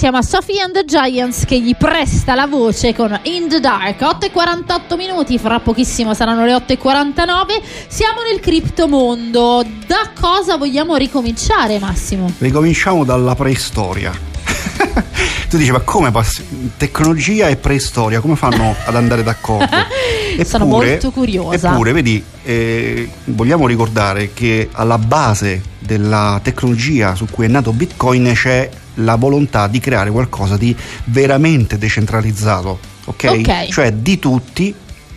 Insieme 0.03 0.19
a 0.19 0.29
Sophie 0.29 0.61
and 0.61 0.73
the 0.73 0.85
Giants 0.85 1.45
che 1.45 1.61
gli 1.61 1.77
presta 1.77 2.35
la 2.35 2.49
voce 2.49 2.93
con 2.93 3.17
In 3.23 3.47
the 3.49 3.61
Dark 3.61 4.01
8 4.01 4.27
e 4.27 4.31
48 4.33 4.97
minuti 4.97 5.39
fra 5.39 5.61
pochissimo 5.61 6.13
saranno 6.13 6.45
le 6.45 6.55
8 6.55 6.73
e 6.73 6.77
49 6.77 7.63
siamo 7.87 8.23
nel 8.29 8.41
criptomondo 8.41 9.65
da 9.87 10.11
cosa 10.21 10.57
vogliamo 10.57 10.97
ricominciare 10.97 11.79
Massimo? 11.79 12.33
Ricominciamo 12.39 13.05
dalla 13.05 13.37
preistoria. 13.37 14.11
tu 15.49 15.57
dici, 15.57 15.71
ma 15.71 15.79
come 15.83 16.11
pass- 16.11 16.43
tecnologia 16.77 17.47
e 17.47 17.55
preistoria, 17.55 18.19
come 18.19 18.35
fanno 18.35 18.75
ad 18.85 18.97
andare 18.97 19.23
d'accordo? 19.23 19.77
Sono 20.45 20.65
molto 20.65 21.13
curiosa. 21.13 21.71
Eppure, 21.71 21.93
vedi, 21.93 22.25
eh, 22.43 23.09
vogliamo 23.27 23.69
ricordare 23.69 24.33
che 24.35 24.69
alla 24.73 24.99
base 24.99 25.63
della 25.79 26.41
tecnologia 26.43 27.15
su 27.15 27.27
cui 27.31 27.45
è 27.45 27.49
nato 27.49 27.73
Bitcoin 27.73 28.33
c'è 28.35 28.69
la 28.95 29.17
volontà 29.17 29.67
di 29.67 29.79
creare 29.79 30.11
qualcosa 30.11 30.57
di 30.57 30.75
veramente 31.05 31.79
decentralizzato, 31.79 32.79
ok? 33.05 33.25
Ok. 33.39 33.69
Cioè 33.69 33.93
di 33.93 34.19
tutti 34.19 34.75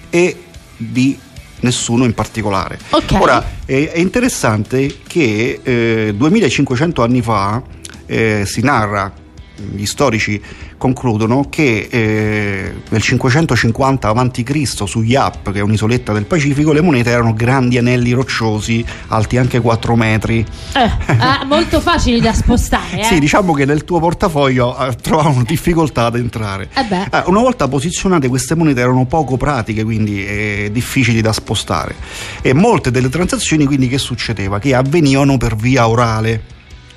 e 0.09 0.43
di 0.77 1.17
nessuno 1.61 2.05
in 2.05 2.13
particolare. 2.13 2.77
Ok. 2.89 3.17
Ora, 3.19 3.43
è, 3.65 3.89
è 3.91 3.99
interessante 3.99 4.99
che 5.05 5.59
eh, 5.63 6.13
2500 6.15 7.03
anni 7.03 7.21
fa 7.21 7.61
eh, 8.05 8.43
si 8.45 8.61
narra, 8.61 9.11
gli 9.55 9.85
storici 9.85 10.41
concludono 10.77 11.47
che 11.49 11.87
eh, 11.89 12.73
nel 12.89 13.01
550 13.01 14.09
a.C. 14.09 14.83
su 14.85 15.01
Yap, 15.01 15.51
che 15.51 15.59
è 15.59 15.61
un'isoletta 15.61 16.13
del 16.13 16.25
Pacifico, 16.25 16.73
le 16.73 16.81
monete 16.81 17.09
erano 17.09 17.33
grandi 17.33 17.77
anelli 17.77 18.11
rocciosi, 18.11 18.85
alti 19.07 19.37
anche 19.37 19.59
4 19.59 19.95
metri. 19.95 20.45
Eh, 20.73 21.13
ah, 21.17 21.43
molto 21.45 21.79
facili 21.79 22.19
da 22.19 22.33
spostare 22.33 22.99
eh? 22.99 23.03
Sì, 23.03 23.19
diciamo 23.19 23.53
che 23.53 23.65
nel 23.65 23.83
tuo 23.83 23.99
portafoglio 23.99 24.77
eh, 24.77 24.95
trovavano 24.95 25.43
difficoltà 25.43 26.05
ad 26.05 26.15
entrare. 26.15 26.69
Eh. 26.73 26.95
Eh, 27.11 27.23
una 27.27 27.41
volta 27.41 27.67
posizionate 27.67 28.27
queste 28.27 28.55
monete 28.55 28.81
erano 28.81 29.05
poco 29.05 29.37
pratiche, 29.37 29.83
quindi 29.83 30.25
eh, 30.25 30.69
difficili 30.71 31.21
da 31.21 31.33
spostare. 31.33 31.95
E 32.41 32.53
molte 32.53 32.91
delle 32.91 33.09
transazioni 33.09 33.65
quindi 33.65 33.87
che 33.87 33.97
succedeva? 33.97 34.59
Che 34.59 34.73
avvenivano 34.73 35.37
per 35.37 35.55
via 35.55 35.87
orale. 35.87 36.53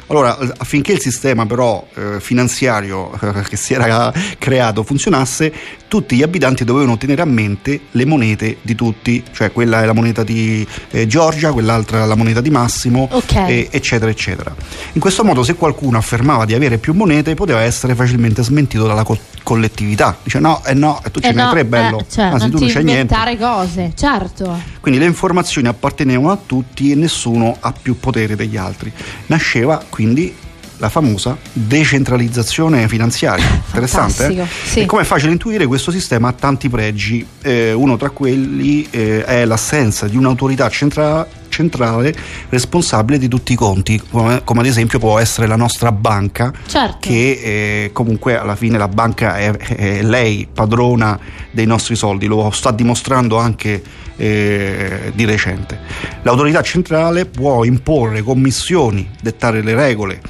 Allora, 0.09 0.37
affinché 0.57 0.93
il 0.93 1.01
sistema 1.01 1.45
però 1.47 1.87
eh, 1.95 2.21
finanziario 2.21 3.13
eh, 3.21 3.43
che 3.43 3.57
si 3.57 3.75
era 3.75 4.13
creato 4.39 4.83
funzionasse, 4.83 5.53
tutti 5.87 6.17
gli 6.17 6.23
abitanti 6.23 6.65
dovevano 6.65 6.97
tenere 6.97 7.23
a 7.23 7.27
mente 7.27 7.81
le 7.91 8.05
monete 8.07 8.59
di 8.63 8.75
tutti, 8.75 9.23
cioè 9.33 9.53
quella 9.53 9.83
è 9.83 9.87
la 9.87 9.93
moneta 9.93 10.23
di 10.25 10.67
eh, 10.91 11.07
Giorgia, 11.07 11.53
quell'altra 11.53 12.05
è 12.05 12.07
la 12.07 12.15
moneta 12.15 12.41
di 12.41 12.51
Massimo, 12.51 13.09
Ok. 13.11 13.35
e- 13.35 13.69
eccetera, 13.71 14.11
eccetera. 14.11 14.55
In 14.93 15.01
questo 15.01 15.25
modo, 15.25 15.43
se 15.43 15.55
qualcuno 15.55 15.99
affermava 15.99 16.45
di 16.45 16.55
avere 16.55 16.79
più 16.79 16.95
monete, 16.95 17.35
poteva 17.35 17.61
essere 17.61 17.95
facilmente 17.95 18.43
smentito 18.43 18.87
dalla 18.87 19.03
co- 19.03 19.19
collettività. 19.49 20.15
Dice 20.23 20.41
no, 20.41 20.63
eh 20.67 20.75
no, 20.75 21.01
e 21.03 21.11
tu 21.11 21.21
ce 21.21 21.29
Eh 21.29 21.33
ne 21.33 21.41
hai 21.41 21.47
no, 21.47 21.53
tre, 21.53 21.65
bello. 21.65 22.01
eh, 22.01 22.05
cioè, 22.11 22.25
Anzi, 22.27 22.39
non 22.41 22.51
tu 22.51 22.59
non 22.59 22.69
c'hai 22.69 22.85
niente. 22.85 23.15
inventare 23.15 23.39
cose, 23.39 23.93
certo. 23.97 24.61
Quindi 24.81 25.01
le 25.01 25.07
informazioni 25.07 25.69
appartenevano 25.69 26.31
a 26.31 26.39
tutti 26.45 26.91
e 26.91 26.95
nessuno 26.95 27.57
ha 27.59 27.73
più 27.73 27.99
potere 27.99 28.37
degli 28.37 28.59
altri. 28.59 28.93
Nasceva 29.29 29.83
quindi 29.89 30.35
la 30.77 30.91
famosa 30.91 31.37
decentralizzazione 31.53 32.87
finanziaria. 32.89 33.45
Interessante? 33.67 34.27
eh? 34.27 34.47
Sì. 34.65 34.81
E 34.81 34.87
come 34.87 35.01
è 35.03 35.05
facile 35.07 35.33
intuire, 35.33 35.65
questo 35.67 35.91
sistema 35.91 36.29
ha 36.29 36.33
tanti 36.33 36.69
pregi. 36.69 37.27
Eh, 37.43 37.73
uno 37.73 37.97
tra 37.97 38.11
quelli 38.11 38.87
eh, 38.91 39.25
è 39.25 39.47
l'assenza 39.47 40.07
di 40.09 40.17
un'autorità 40.19 40.69
centra- 40.69 41.27
centrale 41.49 42.15
responsabile 42.49 43.19
di 43.19 43.29
tutti 43.29 43.53
i 43.53 43.57
conti, 43.57 44.01
come, 44.11 44.43
come 44.45 44.61
ad 44.61 44.67
esempio 44.67 44.99
può 44.99 45.19
essere 45.19 45.47
la 45.47 45.57
nostra 45.57 45.93
banca, 45.93 46.53
Certo. 46.67 46.97
che 47.01 47.41
eh, 47.43 47.91
comunque 47.93 48.37
alla 48.39 48.57
fine 48.57 48.79
la 48.79 48.89
banca 48.89 49.37
è, 49.37 49.51
è 49.51 50.03
lei 50.03 50.49
padrona 50.53 51.19
dei 51.51 51.67
nostri 51.67 51.97
soldi, 51.97 52.27
lo 52.27 52.51
sta 52.51 52.71
dimostrando 52.71 53.37
anche 53.37 53.83
eh, 54.17 55.13
di 55.15 55.25
recente. 55.25 55.79
L'autorità 56.23 56.63
centrale 56.63 57.27
può 57.27 57.65
imporre 57.65 58.23
commissioni, 58.23 59.09
dettare 59.21 59.63
le 59.63 59.75
regole 59.75 60.21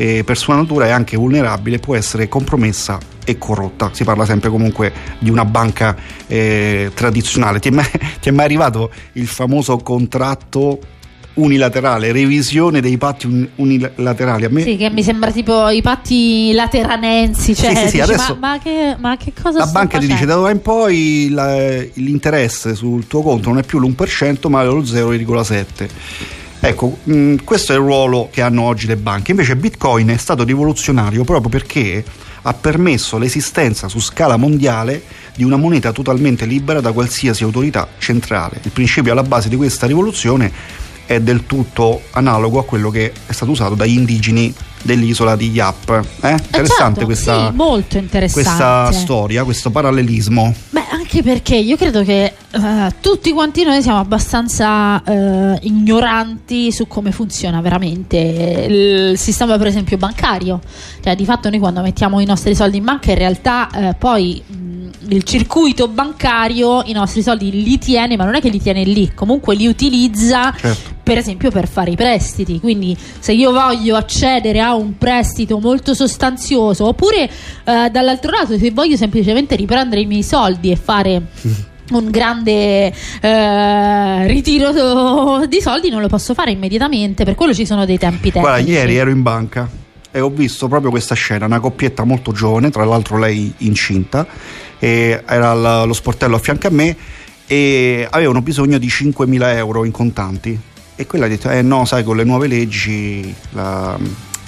eh, 0.00 0.22
per 0.24 0.36
sua 0.38 0.54
natura 0.54 0.86
è 0.86 0.90
anche 0.90 1.16
vulnerabile, 1.16 1.78
può 1.80 1.96
essere 1.96 2.28
compromessa 2.28 2.98
e 3.24 3.36
corrotta. 3.36 3.90
Si 3.92 4.04
parla 4.04 4.24
sempre 4.24 4.48
comunque 4.48 4.92
di 5.18 5.28
una 5.28 5.44
banca 5.44 5.96
eh, 6.28 6.92
tradizionale. 6.94 7.58
Ti 7.58 7.68
è, 7.68 7.72
mai, 7.72 7.90
ti 8.22 8.28
è 8.28 8.30
mai 8.32 8.44
arrivato 8.44 8.90
il 9.14 9.26
famoso 9.26 9.76
contratto 9.78 10.78
unilaterale, 11.34 12.10
revisione 12.10 12.80
dei 12.80 12.96
patti 12.96 13.26
un- 13.26 13.46
unilaterali? 13.56 14.44
A 14.44 14.48
me 14.50 14.62
Sì, 14.62 14.76
che 14.76 14.90
mi 14.90 15.02
sembra 15.02 15.30
tipo 15.30 15.68
i 15.68 15.82
patti 15.82 16.52
lateranensi. 16.52 17.54
Cioè, 17.54 17.70
Sì, 17.70 17.74
sì, 17.76 17.80
sì, 17.82 17.90
dici, 17.90 18.00
adesso- 18.00 18.36
ma, 18.40 18.52
ma 18.54 18.58
che, 18.60 18.96
ma 18.98 19.16
che 19.16 19.32
cosa 19.40 19.58
la 19.58 19.66
banca 19.66 19.98
ti 19.98 20.06
dice 20.06 20.24
da 20.26 20.34
facendo? 20.36 20.42
ora 20.42 20.50
in 20.52 20.62
poi 20.62 21.28
la- 21.30 21.84
l'interesse 21.94 22.74
sul 22.74 23.06
tuo 23.08 23.22
conto 23.22 23.48
non 23.50 23.58
è 23.58 23.62
più 23.62 23.78
l'1% 23.78 24.48
ma 24.48 24.62
lo 24.64 24.80
0,7%. 24.82 25.88
Ecco, 26.60 26.98
mh, 27.04 27.36
questo 27.44 27.72
è 27.72 27.76
il 27.76 27.82
ruolo 27.82 28.28
che 28.32 28.42
hanno 28.42 28.62
oggi 28.62 28.86
le 28.86 28.96
banche. 28.96 29.30
Invece 29.30 29.56
Bitcoin 29.56 30.08
è 30.08 30.16
stato 30.16 30.44
rivoluzionario 30.44 31.24
proprio 31.24 31.50
perché 31.50 32.04
ha 32.42 32.54
permesso 32.54 33.18
l'esistenza 33.18 33.88
su 33.88 34.00
scala 34.00 34.36
mondiale 34.36 35.02
di 35.34 35.44
una 35.44 35.56
moneta 35.56 35.92
totalmente 35.92 36.46
libera 36.46 36.80
da 36.80 36.92
qualsiasi 36.92 37.44
autorità 37.44 37.86
centrale. 37.98 38.60
Il 38.62 38.70
principio 38.70 39.12
alla 39.12 39.22
base 39.22 39.48
di 39.48 39.56
questa 39.56 39.86
rivoluzione 39.86 40.50
è 41.06 41.20
del 41.20 41.46
tutto 41.46 42.02
analogo 42.10 42.58
a 42.58 42.64
quello 42.64 42.90
che 42.90 43.12
è 43.26 43.32
stato 43.32 43.52
usato 43.52 43.74
dagli 43.74 43.96
indigeni 43.96 44.52
dell'isola 44.82 45.36
di 45.36 45.50
Yap. 45.50 45.88
Eh? 46.22 46.28
Eh, 46.28 46.32
Interessante 46.32 46.66
certo, 46.66 47.04
questa, 47.04 47.52
sì, 47.54 47.98
interessante. 47.98 48.32
questa 48.32 48.92
storia, 48.92 49.44
questo 49.44 49.70
parallelismo. 49.70 50.54
Beh, 50.70 50.84
anche 50.90 51.22
perché 51.22 51.56
io 51.56 51.76
credo 51.76 52.02
che 52.02 52.32
eh, 52.50 52.92
tutti 53.00 53.32
quanti 53.32 53.64
noi 53.64 53.82
siamo 53.82 53.98
abbastanza 53.98 55.02
eh, 55.02 55.58
ignoranti 55.62 56.70
su 56.72 56.86
come 56.86 57.12
funziona 57.12 57.60
veramente 57.60 58.16
il 58.16 59.18
sistema, 59.18 59.56
per 59.56 59.66
esempio, 59.68 59.96
bancario. 59.96 60.60
Cioè, 61.02 61.14
di 61.14 61.24
fatto, 61.24 61.50
noi 61.50 61.58
quando 61.58 61.80
mettiamo 61.80 62.20
i 62.20 62.24
nostri 62.24 62.54
soldi 62.54 62.78
in 62.78 62.84
banca, 62.84 63.10
in 63.10 63.18
realtà 63.18 63.68
eh, 63.70 63.94
poi 63.94 64.42
mh, 64.46 64.88
il 65.08 65.22
circuito 65.22 65.88
bancario 65.88 66.82
i 66.84 66.92
nostri 66.92 67.22
soldi 67.22 67.50
li 67.50 67.78
tiene, 67.78 68.16
ma 68.16 68.24
non 68.24 68.34
è 68.34 68.40
che 68.40 68.50
li 68.50 68.60
tiene 68.60 68.84
lì, 68.84 69.12
comunque 69.14 69.54
li 69.54 69.66
utilizza 69.66 70.54
Certo. 70.56 70.96
Per 71.08 71.16
esempio 71.16 71.50
per 71.50 71.66
fare 71.66 71.92
i 71.92 71.96
prestiti. 71.96 72.60
Quindi, 72.60 72.94
se 73.18 73.32
io 73.32 73.50
voglio 73.50 73.96
accedere 73.96 74.60
a 74.60 74.74
un 74.74 74.98
prestito 74.98 75.58
molto 75.58 75.94
sostanzioso, 75.94 76.86
oppure 76.86 77.24
eh, 77.24 77.88
dall'altro 77.90 78.30
lato, 78.30 78.58
se 78.58 78.70
voglio 78.72 78.96
semplicemente 78.96 79.56
riprendere 79.56 80.02
i 80.02 80.06
miei 80.06 80.22
soldi 80.22 80.70
e 80.70 80.76
fare. 80.76 81.22
Un 81.88 82.10
grande 82.10 82.92
eh, 83.22 84.26
ritiro 84.26 85.46
di 85.46 85.58
soldi 85.58 85.88
non 85.88 86.02
lo 86.02 86.08
posso 86.08 86.34
fare 86.34 86.50
immediatamente, 86.50 87.24
per 87.24 87.34
quello 87.34 87.54
ci 87.54 87.64
sono 87.64 87.86
dei 87.86 87.96
tempi 87.96 88.30
tecnici. 88.30 88.40
Guarda, 88.40 88.70
ieri 88.70 88.96
ero 88.96 89.08
in 89.08 89.22
banca 89.22 89.66
e 90.10 90.20
ho 90.20 90.28
visto 90.28 90.68
proprio 90.68 90.90
questa 90.90 91.14
scena, 91.14 91.46
una 91.46 91.60
coppietta 91.60 92.04
molto 92.04 92.32
giovane, 92.32 92.68
tra 92.68 92.84
l'altro 92.84 93.16
lei 93.16 93.54
incinta, 93.58 94.26
era 94.78 95.84
lo 95.84 95.94
sportello 95.94 96.36
a 96.36 96.38
fianco 96.38 96.66
a 96.66 96.70
me 96.70 96.94
e 97.46 98.06
avevano 98.10 98.42
bisogno 98.42 98.76
di 98.76 98.88
5.000 98.88 99.56
euro 99.56 99.86
in 99.86 99.90
contanti. 99.90 100.60
E 101.00 101.06
quella 101.06 101.26
ha 101.26 101.28
detto, 101.28 101.48
eh 101.48 101.62
no, 101.62 101.84
sai, 101.84 102.02
con 102.02 102.16
le 102.16 102.24
nuove 102.24 102.48
leggi, 102.48 103.32
la- 103.50 103.96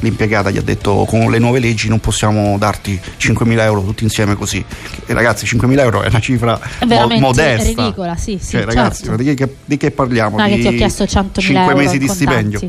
l'impiegata 0.00 0.50
gli 0.50 0.56
ha 0.56 0.62
detto, 0.62 1.04
con 1.06 1.30
le 1.30 1.38
nuove 1.38 1.60
leggi 1.60 1.88
non 1.88 2.00
possiamo 2.00 2.58
darti 2.58 2.98
5.000 3.18 3.60
euro 3.62 3.82
tutti 3.84 4.02
insieme 4.02 4.34
così. 4.34 4.64
E 5.06 5.12
ragazzi, 5.12 5.44
5.000 5.46 5.78
euro 5.78 6.02
è 6.02 6.08
una 6.08 6.18
cifra 6.20 6.58
È 6.78 6.84
mo- 6.86 7.06
modesta. 7.20 7.68
ridicola, 7.68 8.16
sì, 8.16 8.36
sì, 8.40 8.52
Cioè, 8.52 8.64
ragazzi, 8.64 9.04
certo. 9.04 9.22
di, 9.22 9.34
che, 9.34 9.54
di 9.64 9.76
che 9.76 9.92
parliamo? 9.92 10.38
Non 10.38 10.46
è 10.46 10.50
che 10.50 10.56
di 10.56 10.62
ti 10.62 10.66
ho 10.68 10.72
chiesto 10.72 11.04
100.000 11.04 11.40
5 11.40 11.62
euro 11.62 11.76
mesi 11.76 11.98
di 11.98 12.08
stipendio. 12.08 12.60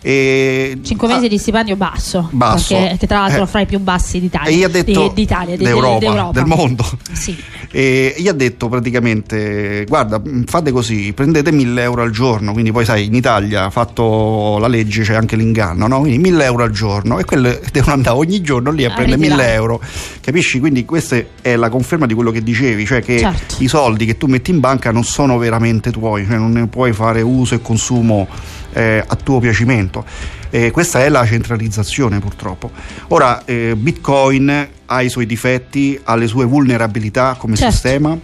E 0.00 0.78
5 0.82 1.08
ah, 1.08 1.14
mesi 1.16 1.28
di 1.28 1.38
stipendio 1.38 1.74
basso, 1.76 2.28
Basso. 2.30 2.74
perché 2.76 2.96
che 2.98 3.06
tra 3.08 3.18
l'altro 3.20 3.42
Eh. 3.42 3.46
fra 3.46 3.60
i 3.60 3.66
più 3.66 3.78
bassi 3.80 4.20
d'Italia. 4.20 4.48
E 4.50 4.54
gli 4.56 4.62
ha 4.62 4.68
detto 4.68 5.08
di- 5.08 5.14
d'Italia, 5.14 5.56
di- 5.56 5.64
d'Europa, 5.64 5.98
d'Europa. 5.98 6.30
del 6.32 6.46
mondo. 6.46 6.84
Sì. 7.12 7.36
E 7.70 8.14
gli 8.16 8.28
ha 8.28 8.32
detto 8.32 8.68
praticamente: 8.68 9.84
Guarda, 9.88 10.18
mh, 10.18 10.44
fate 10.46 10.70
così, 10.70 11.12
prendete 11.12 11.50
1000 11.52 11.82
euro 11.82 12.02
al 12.02 12.10
giorno. 12.10 12.52
Quindi, 12.52 12.70
poi 12.72 12.84
sai, 12.84 13.06
in 13.06 13.14
Italia 13.14 13.64
ha 13.64 13.70
fatto 13.70 14.56
la 14.58 14.68
legge, 14.68 15.02
c'è 15.02 15.14
anche 15.14 15.36
l'inganno, 15.36 15.86
no? 15.86 15.98
Quindi 16.00 16.18
1000 16.18 16.44
euro 16.44 16.62
al 16.62 16.70
giorno 16.70 17.18
e 17.18 17.24
quelle 17.24 17.60
devono 17.72 17.94
andare 17.94 18.16
ogni 18.16 18.40
giorno 18.40 18.70
lì 18.70 18.84
a 18.84 18.90
A 18.92 18.94
prendere 18.94 19.18
1000 19.18 19.34
ritirare. 19.34 19.54
euro. 19.56 19.80
Capisci? 20.20 20.60
Quindi, 20.60 20.84
questa 20.84 21.16
è 21.42 21.56
la 21.56 21.68
conferma 21.68 22.06
di 22.06 22.14
quello 22.14 22.30
che 22.30 22.42
dicevi, 22.42 22.86
cioè 22.86 23.02
che 23.02 23.18
Certo. 23.18 23.56
i 23.58 23.66
soldi 23.68 24.06
che 24.06 24.16
tu 24.16 24.26
metti 24.26 24.50
in 24.52 24.60
banca 24.60 24.90
non 24.92 25.04
sono 25.04 25.36
veramente 25.38 25.90
tuoi, 25.90 26.24
cioè 26.24 26.36
non 26.36 26.52
ne 26.52 26.66
puoi 26.68 26.92
fare 26.92 27.20
uso 27.20 27.54
e 27.56 27.60
consumo 27.60 28.26
eh, 28.72 29.04
a 29.06 29.16
tuo 29.16 29.38
piacimento. 29.40 30.04
Eh, 30.50 30.70
questa 30.70 31.04
è 31.04 31.08
la 31.08 31.26
centralizzazione 31.26 32.18
purtroppo. 32.20 32.70
Ora, 33.08 33.44
eh, 33.44 33.74
Bitcoin 33.76 34.68
ha 34.86 35.02
i 35.02 35.10
suoi 35.10 35.26
difetti, 35.26 35.98
ha 36.02 36.14
le 36.16 36.26
sue 36.26 36.44
vulnerabilità 36.44 37.34
come 37.38 37.56
Certo. 37.56 37.72
sistema, 37.72 38.18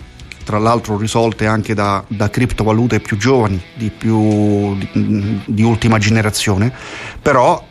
tra 0.44 0.58
l'altro 0.58 0.96
risolte 0.96 1.46
anche 1.46 1.74
da, 1.74 2.02
da 2.06 2.30
criptovalute 2.30 3.00
più 3.00 3.16
giovani, 3.16 3.60
di, 3.74 3.90
più, 3.90 4.76
di, 4.76 5.40
di 5.44 5.62
ultima 5.62 5.98
generazione, 5.98 6.72
però 7.20 7.62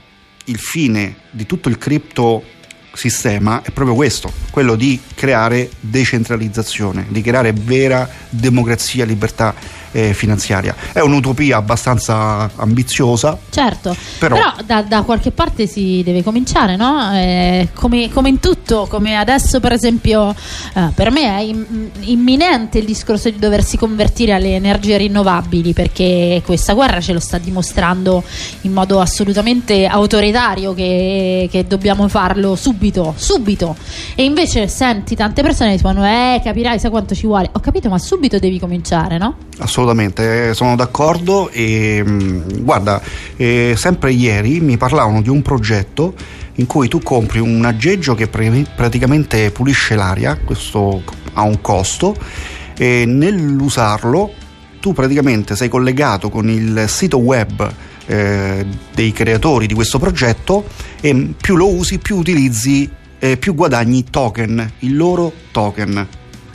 il 0.46 0.58
fine 0.58 1.16
di 1.32 1.46
tutto 1.46 1.70
il 1.70 1.78
cripto 1.78 2.44
sistema 2.93 3.62
è 3.63 3.71
proprio 3.71 3.95
questo, 3.95 4.32
quello 4.51 4.75
di 4.75 4.99
creare 5.15 5.69
decentralizzazione, 5.79 7.06
di 7.10 7.21
creare 7.21 7.53
vera 7.53 8.08
democrazia, 8.29 9.06
libertà 9.06 9.53
eh, 9.95 10.13
finanziaria. 10.13 10.75
È 10.91 10.99
un'utopia 10.99 11.58
abbastanza 11.58 12.49
ambiziosa, 12.56 13.38
Certo, 13.49 13.95
Però- 14.17 14.36
però, 14.36 14.53
da, 14.65 14.82
da 14.82 15.01
qualche 15.03 15.29
parte 15.32 15.67
si 15.67 16.01
deve 16.03 16.23
cominciare, 16.23 16.75
no? 16.75 17.12
Eh, 17.13 17.69
come, 17.73 18.10
come 18.12 18.29
in 18.29 18.39
tutto, 18.39 18.88
come 18.89 19.15
adesso 19.15 19.60
per 19.60 19.71
esempio 19.73 20.32
eh, 20.32 20.89
per 20.95 21.12
me 21.12 21.38
è 21.38 21.41
im- 21.41 21.89
imminente 22.01 22.79
il 22.79 22.86
discorso 22.86 23.29
di 23.29 23.38
doversi 23.38 23.77
convertire 23.77 24.34
alle 24.34 24.56
energie 24.56 24.97
rinnovabili 24.97 25.73
perché 25.73 26.41
questa 26.43 26.73
guerra 26.73 26.99
ce 26.99 27.13
lo 27.13 27.19
sta 27.19 27.38
dimostrando 27.38 28.23
in 28.62 28.73
modo 28.73 28.99
assolutamente 28.99 29.86
autoritario 29.86 30.73
che, 30.73 31.47
che 31.51 31.67
dobbiamo 31.67 32.08
farlo 32.08 32.56
subito, 32.56 32.82
subito. 32.91 33.76
E 34.15 34.24
invece 34.24 34.67
senti 34.67 35.15
tante 35.15 35.41
persone 35.41 35.72
che 35.72 35.78
dicono 35.78 36.06
eh 36.06 36.41
capirai 36.43 36.80
sai 36.80 36.89
quanto 36.89 37.15
ci 37.15 37.26
vuole. 37.26 37.50
Ho 37.54 37.60
capito 37.60 37.89
ma 37.89 37.98
subito 37.98 38.39
devi 38.39 38.60
cominciare, 38.60 39.17
no? 39.17 39.36
assolutamente, 39.60 40.50
eh, 40.50 40.54
sono 40.54 40.76
d'accordo 40.76 41.50
e 41.50 42.04
mh, 42.04 42.63
guarda, 42.63 43.02
eh, 43.36 43.76
sempre 43.78 44.12
ieri 44.12 44.60
mi 44.60 44.78
parlavano 44.78 45.22
di 45.22 45.30
un 45.30 45.41
progetto 45.41 46.13
in 46.56 46.67
cui 46.67 46.88
tu 46.88 47.02
compri 47.02 47.39
un 47.39 47.63
aggeggio 47.65 48.13
che 48.15 48.28
pre- 48.28 48.65
praticamente 48.76 49.52
pulisce 49.52 49.96
l'aria, 49.96 50.38
questo 50.43 51.02
ha 51.34 51.41
un 51.41 51.62
costo 51.62 52.15
e 52.78 53.06
nell'usarlo 53.06 54.32
tu 54.80 54.93
praticamente 54.93 55.56
sei 55.56 55.69
collegato 55.69 56.30
con 56.30 56.50
il 56.50 56.86
sito 56.88 57.17
web 57.17 57.72
eh, 58.06 58.66
dei 58.94 59.12
creatori 59.12 59.68
di 59.68 59.74
questo 59.74 60.00
progetto 60.00 60.66
e 61.02 61.34
più 61.39 61.56
lo 61.56 61.74
usi 61.74 62.00
più 62.00 62.18
utilizzi 62.18 62.89
eh, 63.20 63.38
più 63.38 63.56
guadagni 63.56 64.04
token, 64.10 64.74
il 64.80 64.98
loro 64.98 65.32
token. 65.52 66.08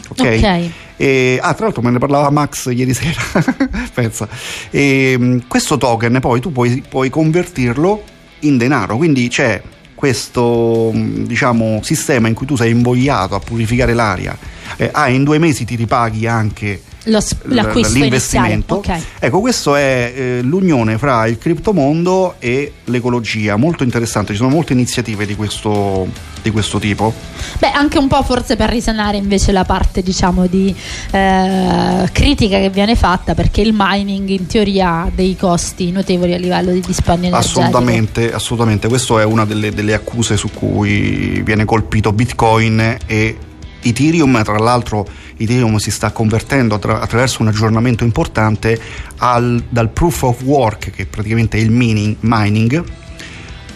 Ok? 0.09 0.21
Ok. 0.21 0.71
E, 1.01 1.39
ah, 1.41 1.55
tra 1.55 1.67
l'altro 1.67 1.81
me 1.81 1.91
ne 1.91 1.99
parlava 1.99 2.29
Max 2.31 2.67
ieri 2.73 2.93
sera, 2.93 3.23
pensa. 3.95 4.29
E, 4.71 5.17
mh, 5.19 5.47
questo 5.47 5.79
token 5.79 6.19
poi 6.21 6.41
tu 6.41 6.53
puoi, 6.53 6.83
puoi 6.87 7.09
convertirlo 7.09 8.03
in 8.41 8.59
denaro, 8.59 8.97
quindi 8.97 9.29
c'è 9.29 9.63
questo 9.95 10.91
mh, 10.93 11.27
diciamo, 11.27 11.81
sistema 11.83 12.29
in 12.29 12.35
cui 12.35 12.47
tu 12.47 12.57
sei 12.57 12.73
invogliato 12.73 13.35
a 13.35 13.41
purificare 13.41 13.95
l'aria. 13.95 14.37
Eh, 14.77 14.91
ah, 14.93 15.09
in 15.09 15.25
due 15.25 15.39
mesi 15.39 15.65
ti 15.65 15.75
ripaghi 15.75 16.27
anche 16.27 16.83
L'acquisto 17.05 17.99
l'investimento. 17.99 18.77
Ok. 18.77 19.01
Ecco, 19.19 19.41
questo 19.41 19.75
è 19.77 20.13
eh, 20.15 20.43
l'unione 20.43 20.99
fra 20.99 21.27
il 21.27 21.39
criptomondo 21.39 22.35
e 22.39 22.73
l'ecologia, 22.85 23.57
molto 23.57 23.83
interessante, 23.83 24.33
ci 24.33 24.39
sono 24.39 24.51
molte 24.51 24.73
iniziative 24.73 25.25
di 25.25 25.35
questo, 25.35 26.07
di 26.43 26.51
questo 26.51 26.79
tipo. 26.79 27.13
Beh, 27.59 27.71
anche 27.71 27.99
un 27.99 28.09
po' 28.09 28.23
forse 28.23 28.57
per 28.57 28.69
risanare 28.69 29.17
invece 29.17 29.53
la 29.53 29.65
parte, 29.65 30.03
diciamo, 30.03 30.47
di 30.47 30.75
eh, 31.11 32.09
critica 32.13 32.59
che 32.59 32.71
viene 32.71 32.95
fatta, 32.95 33.35
perché 33.35 33.63
il 33.63 33.73
mining 33.75 34.29
in 34.29 34.47
teoria 34.47 35.03
ha 35.03 35.11
dei 35.15 35.37
costi 35.37 35.91
notevoli 35.91 36.35
a 36.35 36.39
livello 36.39 36.73
di 36.73 36.81
dispendio 36.81 37.29
energetico. 37.29 37.61
Assolutamente, 37.61 38.33
assolutamente, 38.33 38.89
questa 38.89 39.21
è 39.21 39.25
una 39.25 39.45
delle, 39.45 39.73
delle 39.73 39.95
accuse 39.95 40.37
su 40.37 40.51
cui 40.53 41.41
viene 41.43 41.65
colpito 41.65 42.13
Bitcoin 42.13 42.97
e 43.07 43.37
Ethereum, 43.83 44.43
tra 44.43 44.59
l'altro 44.59 45.07
Ethereum 45.37 45.77
si 45.77 45.91
sta 45.91 46.11
convertendo 46.11 46.75
attra- 46.75 47.01
attraverso 47.01 47.43
un 47.43 47.49
aggiornamento 47.49 48.05
importante 48.05 48.81
al- 49.19 49.63
dal 49.69 49.89
proof 49.91 50.23
of 50.23 50.43
work, 50.43 50.91
che 50.91 51.07
praticamente 51.07 51.59
è 51.59 51.61
il 51.61 51.71
mining, 51.71 52.17
mining 52.21 52.85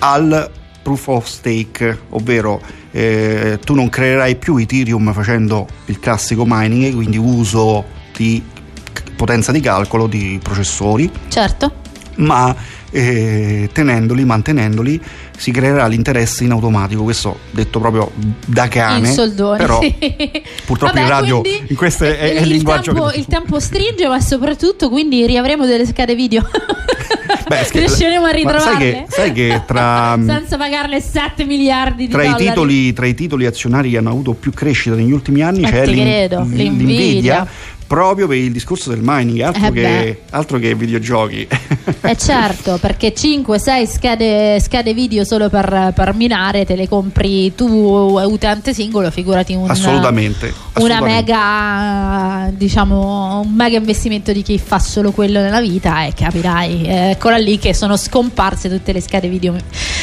al 0.01 0.51
proof 0.83 1.07
of 1.09 1.27
stake, 1.27 2.01
ovvero 2.11 2.61
eh, 2.91 3.59
tu 3.65 3.75
non 3.75 3.89
creerai 3.89 4.37
più 4.37 4.57
Ethereum 4.57 5.13
facendo 5.13 5.67
il 5.87 5.99
classico 6.01 6.45
mining, 6.47 6.95
quindi 6.95 7.17
uso 7.17 7.85
di 8.17 8.43
potenza 9.17 9.53
di 9.53 9.61
calcolo 9.61 10.09
di 10.09 10.41
processori, 10.43 11.11
Certo. 11.29 11.73
ma 12.17 12.55
e 12.93 13.69
tenendoli, 13.73 14.25
mantenendoli, 14.25 15.01
si 15.37 15.51
creerà 15.51 15.87
l'interesse 15.87 16.45
in 16.45 16.51
automatico. 16.53 17.03
Questo 17.03 17.39
detto 17.51 17.81
proprio 17.81 18.13
da 18.47 18.69
cane. 18.69 19.09
in 19.09 19.15
soldoni. 19.15 19.57
Però 19.59 19.81
sì. 19.81 19.95
purtroppo 20.65 20.93
Vabbè, 20.95 21.01
in 21.05 21.09
radio 21.11 21.43
in 21.69 21.75
questo 21.75 22.05
è, 22.05 22.19
è 22.19 22.25
il, 22.35 22.43
il 22.43 22.49
linguaggio 22.49 22.93
tempo, 22.93 23.09
che- 23.09 23.19
il 23.19 23.27
tempo 23.27 23.59
stringe, 23.59 24.07
ma 24.07 24.21
soprattutto 24.21 24.89
quindi 24.91 25.27
riavremo 25.27 25.65
delle 25.67 25.87
schede 25.87 26.15
video. 26.15 26.47
Beh, 27.49 27.67
Riusciremo 27.71 28.25
a 28.27 28.31
ritrovarle. 28.31 28.65
sai 28.69 28.77
che- 28.79 29.05
sai 29.09 29.33
che 29.33 29.63
tra- 29.67 30.19
senza 30.25 30.57
pagarle 30.57 31.01
7 31.01 31.45
miliardi 31.45 32.07
di 32.07 32.13
tra 32.13 32.23
i, 32.23 32.27
dollari. 32.27 32.45
titoli, 32.47 32.93
tra 32.93 33.07
i 33.07 33.15
titoli 33.15 33.47
azionari 33.47 33.91
che 33.91 33.97
hanno 33.99 34.11
avuto 34.11 34.33
più 34.35 34.53
crescita 34.53 34.95
negli 34.95 35.13
ultimi 35.13 35.43
anni 35.43 35.63
Eh, 35.65 35.71
c'è 35.71 35.85
ti 35.85 35.95
l'in- 35.95 36.73
l'Nvidia. 36.77 37.47
Proprio 37.93 38.27
per 38.27 38.39
il 38.39 38.53
discorso 38.53 38.89
del 38.89 39.01
mining, 39.03 39.41
altro, 39.41 39.67
Eh 39.67 39.73
che, 39.73 40.23
altro 40.31 40.59
che 40.59 40.75
videogiochi. 40.75 41.47
Eh 42.05 42.17
certo, 42.17 42.79
perché 42.81 43.13
5-6 43.13 43.87
schede, 43.87 44.61
schede 44.61 44.95
video 44.95 45.25
solo 45.25 45.49
per, 45.49 45.93
per 45.95 46.15
minare 46.15 46.65
te 46.65 46.75
le 46.75 46.89
compri 46.89 47.55
tu 47.55 47.67
utente 47.67 48.73
singolo, 48.73 49.11
figurati 49.11 49.53
un, 49.53 49.69
assolutamente. 49.69 50.47
una 50.47 50.97
assolutamente. 50.97 51.33
mega 51.33 52.51
diciamo 52.53 53.41
un 53.41 53.53
mega 53.53 53.79
investimento 53.79 54.33
di 54.33 54.43
chi 54.43 54.59
fa 54.59 54.79
solo 54.79 55.13
quello 55.13 55.41
nella 55.41 55.61
vita 55.61 56.05
e 56.05 56.13
capirai 56.13 56.83
eh, 56.83 57.11
eccola 57.11 57.37
lì 57.37 57.59
che 57.59 57.75
sono 57.75 57.97
scomparse 57.97 58.69
tutte 58.69 58.93
le 58.93 59.01
schede 59.01 59.29
video 59.29 59.55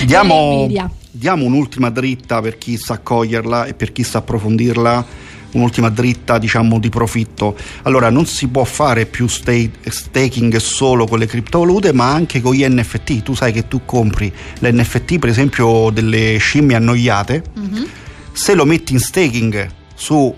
Diamo, 0.06 0.68
diamo 1.12 1.46
un'ultima 1.46 1.90
dritta 1.90 2.42
per 2.42 2.58
chi 2.58 2.78
sa 2.78 3.00
coglierla 3.00 3.66
e 3.66 3.74
per 3.74 3.92
chi 3.92 4.04
sa 4.04 4.20
approfondirla. 4.20 5.28
Un'ultima 5.52 5.90
dritta, 5.90 6.38
diciamo, 6.38 6.80
di 6.80 6.90
profitto. 6.90 7.56
Allora, 7.84 8.10
non 8.10 8.26
si 8.26 8.48
può 8.48 8.64
fare 8.64 9.06
più 9.06 9.28
sta- 9.28 9.52
staking 9.84 10.56
solo 10.58 11.06
con 11.08 11.20
le 11.20 11.26
criptovalute, 11.26 11.92
ma 11.94 12.12
anche 12.12 12.40
con 12.42 12.54
gli 12.54 12.64
NFT. 12.68 13.24
Tu 13.24 13.34
sai 13.34 13.52
che 13.52 13.68
tu 13.68 13.82
compri 13.86 14.32
l'NFT, 14.60 15.18
per 15.20 15.30
esempio, 15.30 15.90
delle 15.90 16.38
scimmie 16.38 16.76
annoiate. 16.76 17.44
Mhm. 17.56 17.88
Se 18.32 18.54
lo 18.54 18.66
metti 18.66 18.94
in 18.94 19.00
staking 19.00 19.68
su 19.96 20.34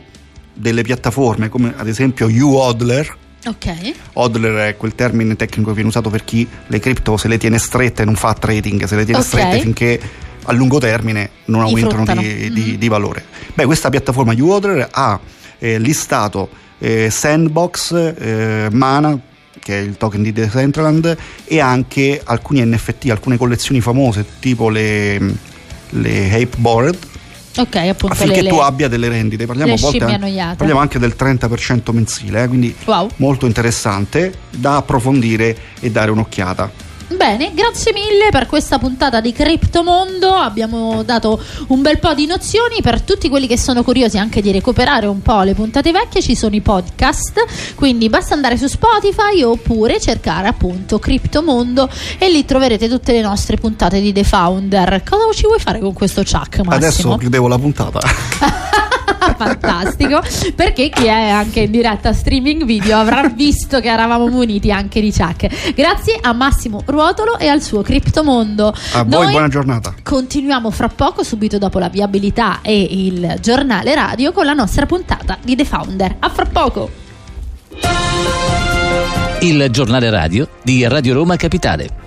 delle 0.54 0.82
piattaforme 0.82 1.50
come 1.50 1.74
ad 1.76 1.88
esempio 1.88 2.28
UOdler, 2.28 3.18
ok 3.48 3.94
Hodler 4.14 4.70
è 4.70 4.78
quel 4.78 4.94
termine 4.96 5.36
tecnico 5.36 5.70
che 5.70 5.76
viene 5.76 5.90
usato 5.90 6.10
per 6.10 6.24
chi 6.24 6.48
le 6.68 6.80
cripto 6.80 7.16
se 7.18 7.28
le 7.28 7.38
tiene 7.38 7.58
strette 7.58 8.06
non 8.06 8.16
fa 8.16 8.34
trading, 8.34 8.84
se 8.86 8.96
le 8.96 9.06
tiene 9.06 9.20
Ok. 9.22 9.26
strette 9.26 9.60
finché 9.62 10.00
a 10.46 10.52
lungo 10.54 10.80
termine 10.80 11.30
non 11.46 11.62
aumentano 11.62 12.04
di, 12.06 12.52
di- 12.52 12.62
Mhm. 12.72 12.76
di 12.76 12.88
valore. 12.88 13.24
Beh, 13.54 13.66
questa 13.66 13.90
piattaforma 13.90 14.34
UOdler 14.38 14.88
ha 14.92 15.20
eh, 15.60 15.78
listato 15.80 16.50
eh, 16.80 17.10
Sandbox, 17.12 17.94
eh, 18.18 18.68
Mana, 18.72 19.18
che 19.60 19.78
è 19.78 19.82
il 19.82 19.98
token 19.98 20.24
di 20.24 20.32
Decentraland, 20.32 21.16
e 21.46 21.60
anche 21.60 22.20
alcuni 22.24 22.66
NFT, 22.66 23.10
alcune 23.12 23.38
collezioni 23.38 23.80
famose, 23.82 24.26
tipo 24.40 24.70
le, 24.70 25.20
le 25.90 26.34
Ape 26.34 26.58
Board, 26.58 26.98
ok 27.58 27.76
appunto 27.76 28.14
affinché 28.16 28.42
le, 28.42 28.50
tu 28.50 28.56
abbia 28.56 28.88
delle 28.88 29.10
rendite. 29.10 29.46
Parliamo, 29.46 29.74
le 29.74 29.78
a 29.78 29.82
volte 29.82 29.98
scimmie 30.00 30.16
an- 30.16 30.24
annoiate. 30.24 30.56
parliamo 30.56 30.80
anche 30.82 30.98
del 30.98 31.14
30% 31.16 31.92
mensile, 31.94 32.44
eh, 32.44 32.48
quindi 32.48 32.74
wow 32.86 33.08
molto 33.18 33.46
interessante 33.46 34.34
da 34.50 34.78
approfondire 34.78 35.56
e 35.80 35.92
dare 35.92 36.10
un'occhiata. 36.10 36.72
Bene, 37.16 37.52
grazie 37.54 37.94
mille 37.94 38.30
per 38.32 38.46
questa 38.46 38.80
puntata 38.80 39.22
di 39.22 39.32
Criptomondo. 39.32 40.34
Abbiamo 40.34 41.04
dato 41.04 41.42
un 41.68 41.82
bel 41.82 42.00
po' 42.00 42.14
di 42.14 42.26
nozioni 42.26 42.82
per 42.82 43.02
tutti 43.02 43.30
quelli 43.30 43.48
che 43.48 43.58
sono 43.58 43.84
curiosi 43.84 44.18
anche 44.18 44.42
di 44.42 44.52
recuperare 44.52 45.08
un 45.08 45.22
po' 45.22 45.42
le 45.42 45.54
puntate 45.54 45.92
vecchie. 45.92 46.22
Ci 46.22 46.36
sono 46.36 46.56
i 46.56 46.62
podcast, 46.62 47.74
quindi 47.76 48.10
basta 48.10 48.34
andare 48.34 48.58
su 48.58 48.68
Spotify 48.68 49.44
oppure 49.44 50.00
cercare 50.00 50.48
appunto 50.48 51.00
Criptomondo 51.00 51.90
e 52.18 52.30
lì 52.30 52.46
troverete 52.46 52.88
tutte 52.88 53.12
le 53.12 53.22
nostre 53.22 53.58
puntate 53.58 54.00
di 54.00 54.14
The 54.14 54.24
Founder. 54.24 55.04
Cosa 55.08 55.34
ci 55.34 55.46
vuoi 55.46 55.60
fare 55.60 55.80
con 55.80 55.94
questo 55.94 56.24
Chuck, 56.24 56.58
Massimo? 56.60 56.76
Adesso 56.76 57.18
chiudevo 57.18 57.48
la 57.48 57.60
puntata. 57.60 58.00
Fantastico, 59.44 60.22
perché 60.56 60.90
chi 60.90 61.06
è 61.06 61.30
anche 61.30 61.62
in 61.62 61.72
diretta 61.72 62.14
streaming 62.14 62.64
video 62.64 62.98
avrà 62.98 63.28
visto 63.34 63.80
che 63.80 63.90
eravamo 63.90 64.28
muniti 64.28 64.72
anche 64.72 65.02
di 65.02 65.12
Chuck. 65.12 65.74
Grazie 65.74 66.18
a 66.22 66.34
Massimo 66.34 66.84
Ruotolo 66.86 67.38
e 67.38 67.48
al 67.48 67.62
suo 67.62 67.82
Criptomondo. 67.82 68.74
A 68.94 69.04
voi 69.04 69.24
Noi 69.24 69.32
buona 69.32 69.48
giornata. 69.48 69.96
Continuiamo 70.04 70.70
fra 70.70 70.90
poco, 70.90 71.24
subito 71.24 71.58
dopo 71.58 71.80
la 71.80 71.90
viabilità 71.90 72.60
e 72.62 72.88
il 72.90 73.38
giornale 73.42 73.96
radio, 73.96 74.32
con 74.32 74.46
la 74.46 74.54
nostra 74.54 74.86
puntata 74.86 75.38
di 75.42 75.56
The 75.56 75.66
Founder. 75.66 76.16
A 76.20 76.30
fra 76.30 76.46
poco! 76.46 76.90
Il 79.42 79.68
giornale 79.72 80.10
radio 80.12 80.48
di 80.62 80.88
Radio 80.88 81.16
Roma 81.16 81.36
Capitale. 81.36 82.01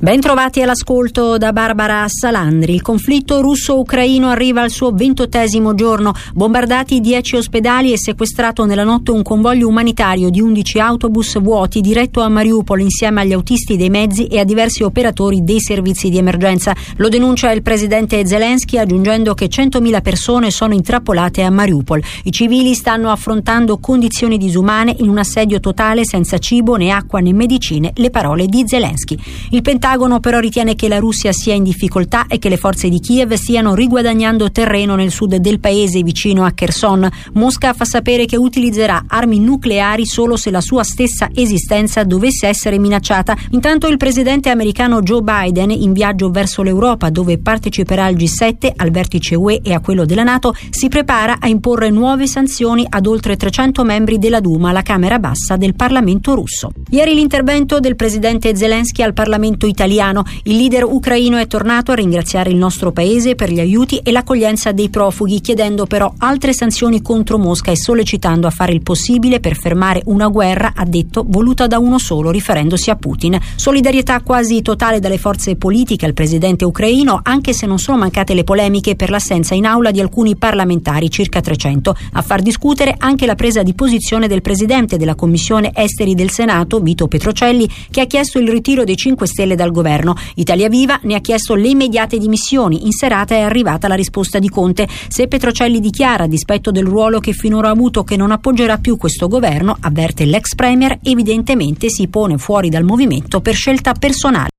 Bentrovati 0.00 0.62
all'ascolto 0.62 1.38
da 1.38 1.52
Barbara 1.52 2.06
Salandri. 2.06 2.72
Il 2.72 2.82
conflitto 2.82 3.40
russo-ucraino 3.40 4.28
arriva 4.28 4.62
al 4.62 4.70
suo 4.70 4.92
ventottesimo 4.92 5.74
giorno. 5.74 6.14
Bombardati 6.34 7.00
10 7.00 7.34
ospedali 7.34 7.90
e 7.90 7.98
sequestrato 7.98 8.64
nella 8.64 8.84
notte 8.84 9.10
un 9.10 9.24
convoglio 9.24 9.66
umanitario 9.66 10.30
di 10.30 10.40
11 10.40 10.78
autobus 10.78 11.40
vuoti 11.40 11.80
diretto 11.80 12.20
a 12.20 12.28
Mariupol 12.28 12.80
insieme 12.80 13.22
agli 13.22 13.32
autisti 13.32 13.76
dei 13.76 13.90
mezzi 13.90 14.28
e 14.28 14.38
a 14.38 14.44
diversi 14.44 14.84
operatori 14.84 15.42
dei 15.42 15.60
servizi 15.60 16.10
di 16.10 16.18
emergenza. 16.18 16.76
Lo 16.98 17.08
denuncia 17.08 17.50
il 17.50 17.62
presidente 17.62 18.24
Zelensky 18.24 18.78
aggiungendo 18.78 19.34
che 19.34 19.46
100.000 19.46 20.00
persone 20.00 20.52
sono 20.52 20.74
intrappolate 20.74 21.42
a 21.42 21.50
Mariupol. 21.50 22.00
I 22.22 22.30
civili 22.30 22.74
stanno 22.74 23.10
affrontando 23.10 23.78
condizioni 23.78 24.38
disumane 24.38 24.94
in 25.00 25.08
un 25.08 25.18
assedio 25.18 25.58
totale 25.58 26.04
senza 26.04 26.38
cibo 26.38 26.76
né 26.76 26.92
acqua 26.92 27.18
né 27.18 27.32
medicine, 27.32 27.90
le 27.96 28.10
parole 28.10 28.46
di 28.46 28.62
Zelensky. 28.64 29.18
Il 29.50 29.62
Pentagono 29.62 29.86
però 30.20 30.38
ritiene 30.38 30.74
che 30.74 30.86
la 30.86 30.98
Russia 30.98 31.32
sia 31.32 31.54
in 31.54 31.62
difficoltà 31.62 32.26
e 32.28 32.38
che 32.38 32.50
le 32.50 32.58
forze 32.58 32.90
di 32.90 33.00
Kiev 33.00 33.32
stiano 33.32 33.74
riguadagnando 33.74 34.50
terreno 34.50 34.94
nel 34.96 35.10
sud 35.10 35.36
del 35.36 35.60
paese 35.60 36.02
vicino 36.02 36.44
a 36.44 36.50
Kherson. 36.50 37.08
Mosca 37.32 37.72
fa 37.72 37.86
sapere 37.86 38.26
che 38.26 38.36
utilizzerà 38.36 39.06
armi 39.06 39.40
nucleari 39.40 40.04
solo 40.04 40.36
se 40.36 40.50
la 40.50 40.60
sua 40.60 40.84
stessa 40.84 41.30
esistenza 41.34 42.04
dovesse 42.04 42.46
essere 42.46 42.78
minacciata. 42.78 43.34
Intanto 43.52 43.86
il 43.86 43.96
presidente 43.96 44.50
americano 44.50 45.00
Joe 45.00 45.22
Biden, 45.22 45.70
in 45.70 45.94
viaggio 45.94 46.30
verso 46.30 46.62
l'Europa 46.62 47.08
dove 47.08 47.38
parteciperà 47.38 48.04
al 48.04 48.14
G7, 48.14 48.72
al 48.76 48.90
vertice 48.90 49.36
UE 49.36 49.60
e 49.62 49.72
a 49.72 49.80
quello 49.80 50.04
della 50.04 50.22
Nato, 50.22 50.54
si 50.68 50.88
prepara 50.88 51.38
a 51.40 51.48
imporre 51.48 51.88
nuove 51.88 52.26
sanzioni 52.26 52.84
ad 52.86 53.06
oltre 53.06 53.36
300 53.36 53.84
membri 53.84 54.18
della 54.18 54.40
Duma, 54.40 54.70
la 54.70 54.82
Camera 54.82 55.18
bassa 55.18 55.56
del 55.56 55.74
Parlamento 55.74 56.34
russo. 56.34 56.72
Ieri 56.90 57.14
l'intervento 57.14 57.80
del 57.80 57.96
presidente 57.96 58.54
Zelensky 58.54 59.02
al 59.02 59.14
Parlamento 59.14 59.64
italiano. 59.64 59.76
Il 59.84 60.56
leader 60.56 60.84
ucraino 60.84 61.36
è 61.36 61.46
tornato 61.46 61.92
a 61.92 61.94
ringraziare 61.94 62.50
il 62.50 62.56
nostro 62.56 62.90
paese 62.90 63.36
per 63.36 63.52
gli 63.52 63.60
aiuti 63.60 63.98
e 63.98 64.10
l'accoglienza 64.10 64.72
dei 64.72 64.88
profughi, 64.88 65.40
chiedendo 65.40 65.86
però 65.86 66.12
altre 66.18 66.52
sanzioni 66.52 67.00
contro 67.00 67.38
Mosca 67.38 67.70
e 67.70 67.76
sollecitando 67.76 68.46
a 68.46 68.50
fare 68.50 68.72
il 68.72 68.82
possibile 68.82 69.38
per 69.38 69.56
fermare 69.56 70.02
una 70.06 70.26
guerra, 70.28 70.72
ha 70.74 70.84
detto, 70.84 71.24
voluta 71.28 71.66
da 71.66 71.78
uno 71.78 71.98
solo, 71.98 72.30
riferendosi 72.30 72.90
a 72.90 72.96
Putin. 72.96 73.38
Solidarietà 73.54 74.20
quasi 74.22 74.62
totale 74.62 74.98
dalle 74.98 75.18
forze 75.18 75.54
politiche 75.56 76.06
al 76.06 76.14
presidente 76.14 76.64
ucraino, 76.64 77.20
anche 77.22 77.52
se 77.52 77.66
non 77.66 77.78
sono 77.78 77.98
mancate 77.98 78.34
le 78.34 78.44
polemiche 78.44 78.96
per 78.96 79.10
l'assenza 79.10 79.54
in 79.54 79.64
aula 79.64 79.92
di 79.92 80.00
alcuni 80.00 80.36
parlamentari, 80.36 81.08
circa 81.08 81.40
300. 81.40 81.96
A 82.14 82.22
far 82.22 82.42
discutere 82.42 82.94
anche 82.98 83.26
la 83.26 83.36
presa 83.36 83.62
di 83.62 83.74
posizione 83.74 84.26
del 84.26 84.42
presidente 84.42 84.96
della 84.96 85.14
Commissione 85.14 85.70
Esteri 85.72 86.14
del 86.14 86.30
Senato, 86.30 86.80
Vito 86.80 87.06
Petrocelli, 87.06 87.68
che 87.90 88.00
ha 88.00 88.06
chiesto 88.06 88.38
il 88.38 88.48
ritiro 88.48 88.82
dei 88.84 88.96
5 88.96 89.26
Stelle 89.26 89.54
dal 89.68 89.72
governo. 89.72 90.14
Italia 90.34 90.68
Viva 90.68 90.98
ne 91.02 91.14
ha 91.14 91.20
chiesto 91.20 91.54
le 91.54 91.68
immediate 91.68 92.18
dimissioni. 92.18 92.86
In 92.86 92.92
serata 92.92 93.34
è 93.34 93.40
arrivata 93.40 93.88
la 93.88 93.94
risposta 93.94 94.38
di 94.38 94.48
Conte. 94.48 94.88
Se 95.08 95.28
Petrocelli 95.28 95.80
dichiara, 95.80 96.24
a 96.24 96.28
dispetto 96.28 96.70
del 96.70 96.86
ruolo 96.86 97.20
che 97.20 97.32
finora 97.32 97.68
ha 97.68 97.72
avuto, 97.72 98.02
che 98.02 98.16
non 98.16 98.32
appoggerà 98.32 98.78
più 98.78 98.96
questo 98.96 99.28
governo, 99.28 99.76
avverte 99.80 100.24
l'ex 100.24 100.54
premier, 100.54 100.98
evidentemente 101.02 101.90
si 101.90 102.08
pone 102.08 102.38
fuori 102.38 102.68
dal 102.68 102.84
movimento 102.84 103.40
per 103.40 103.54
scelta 103.54 103.92
personale. 103.92 104.57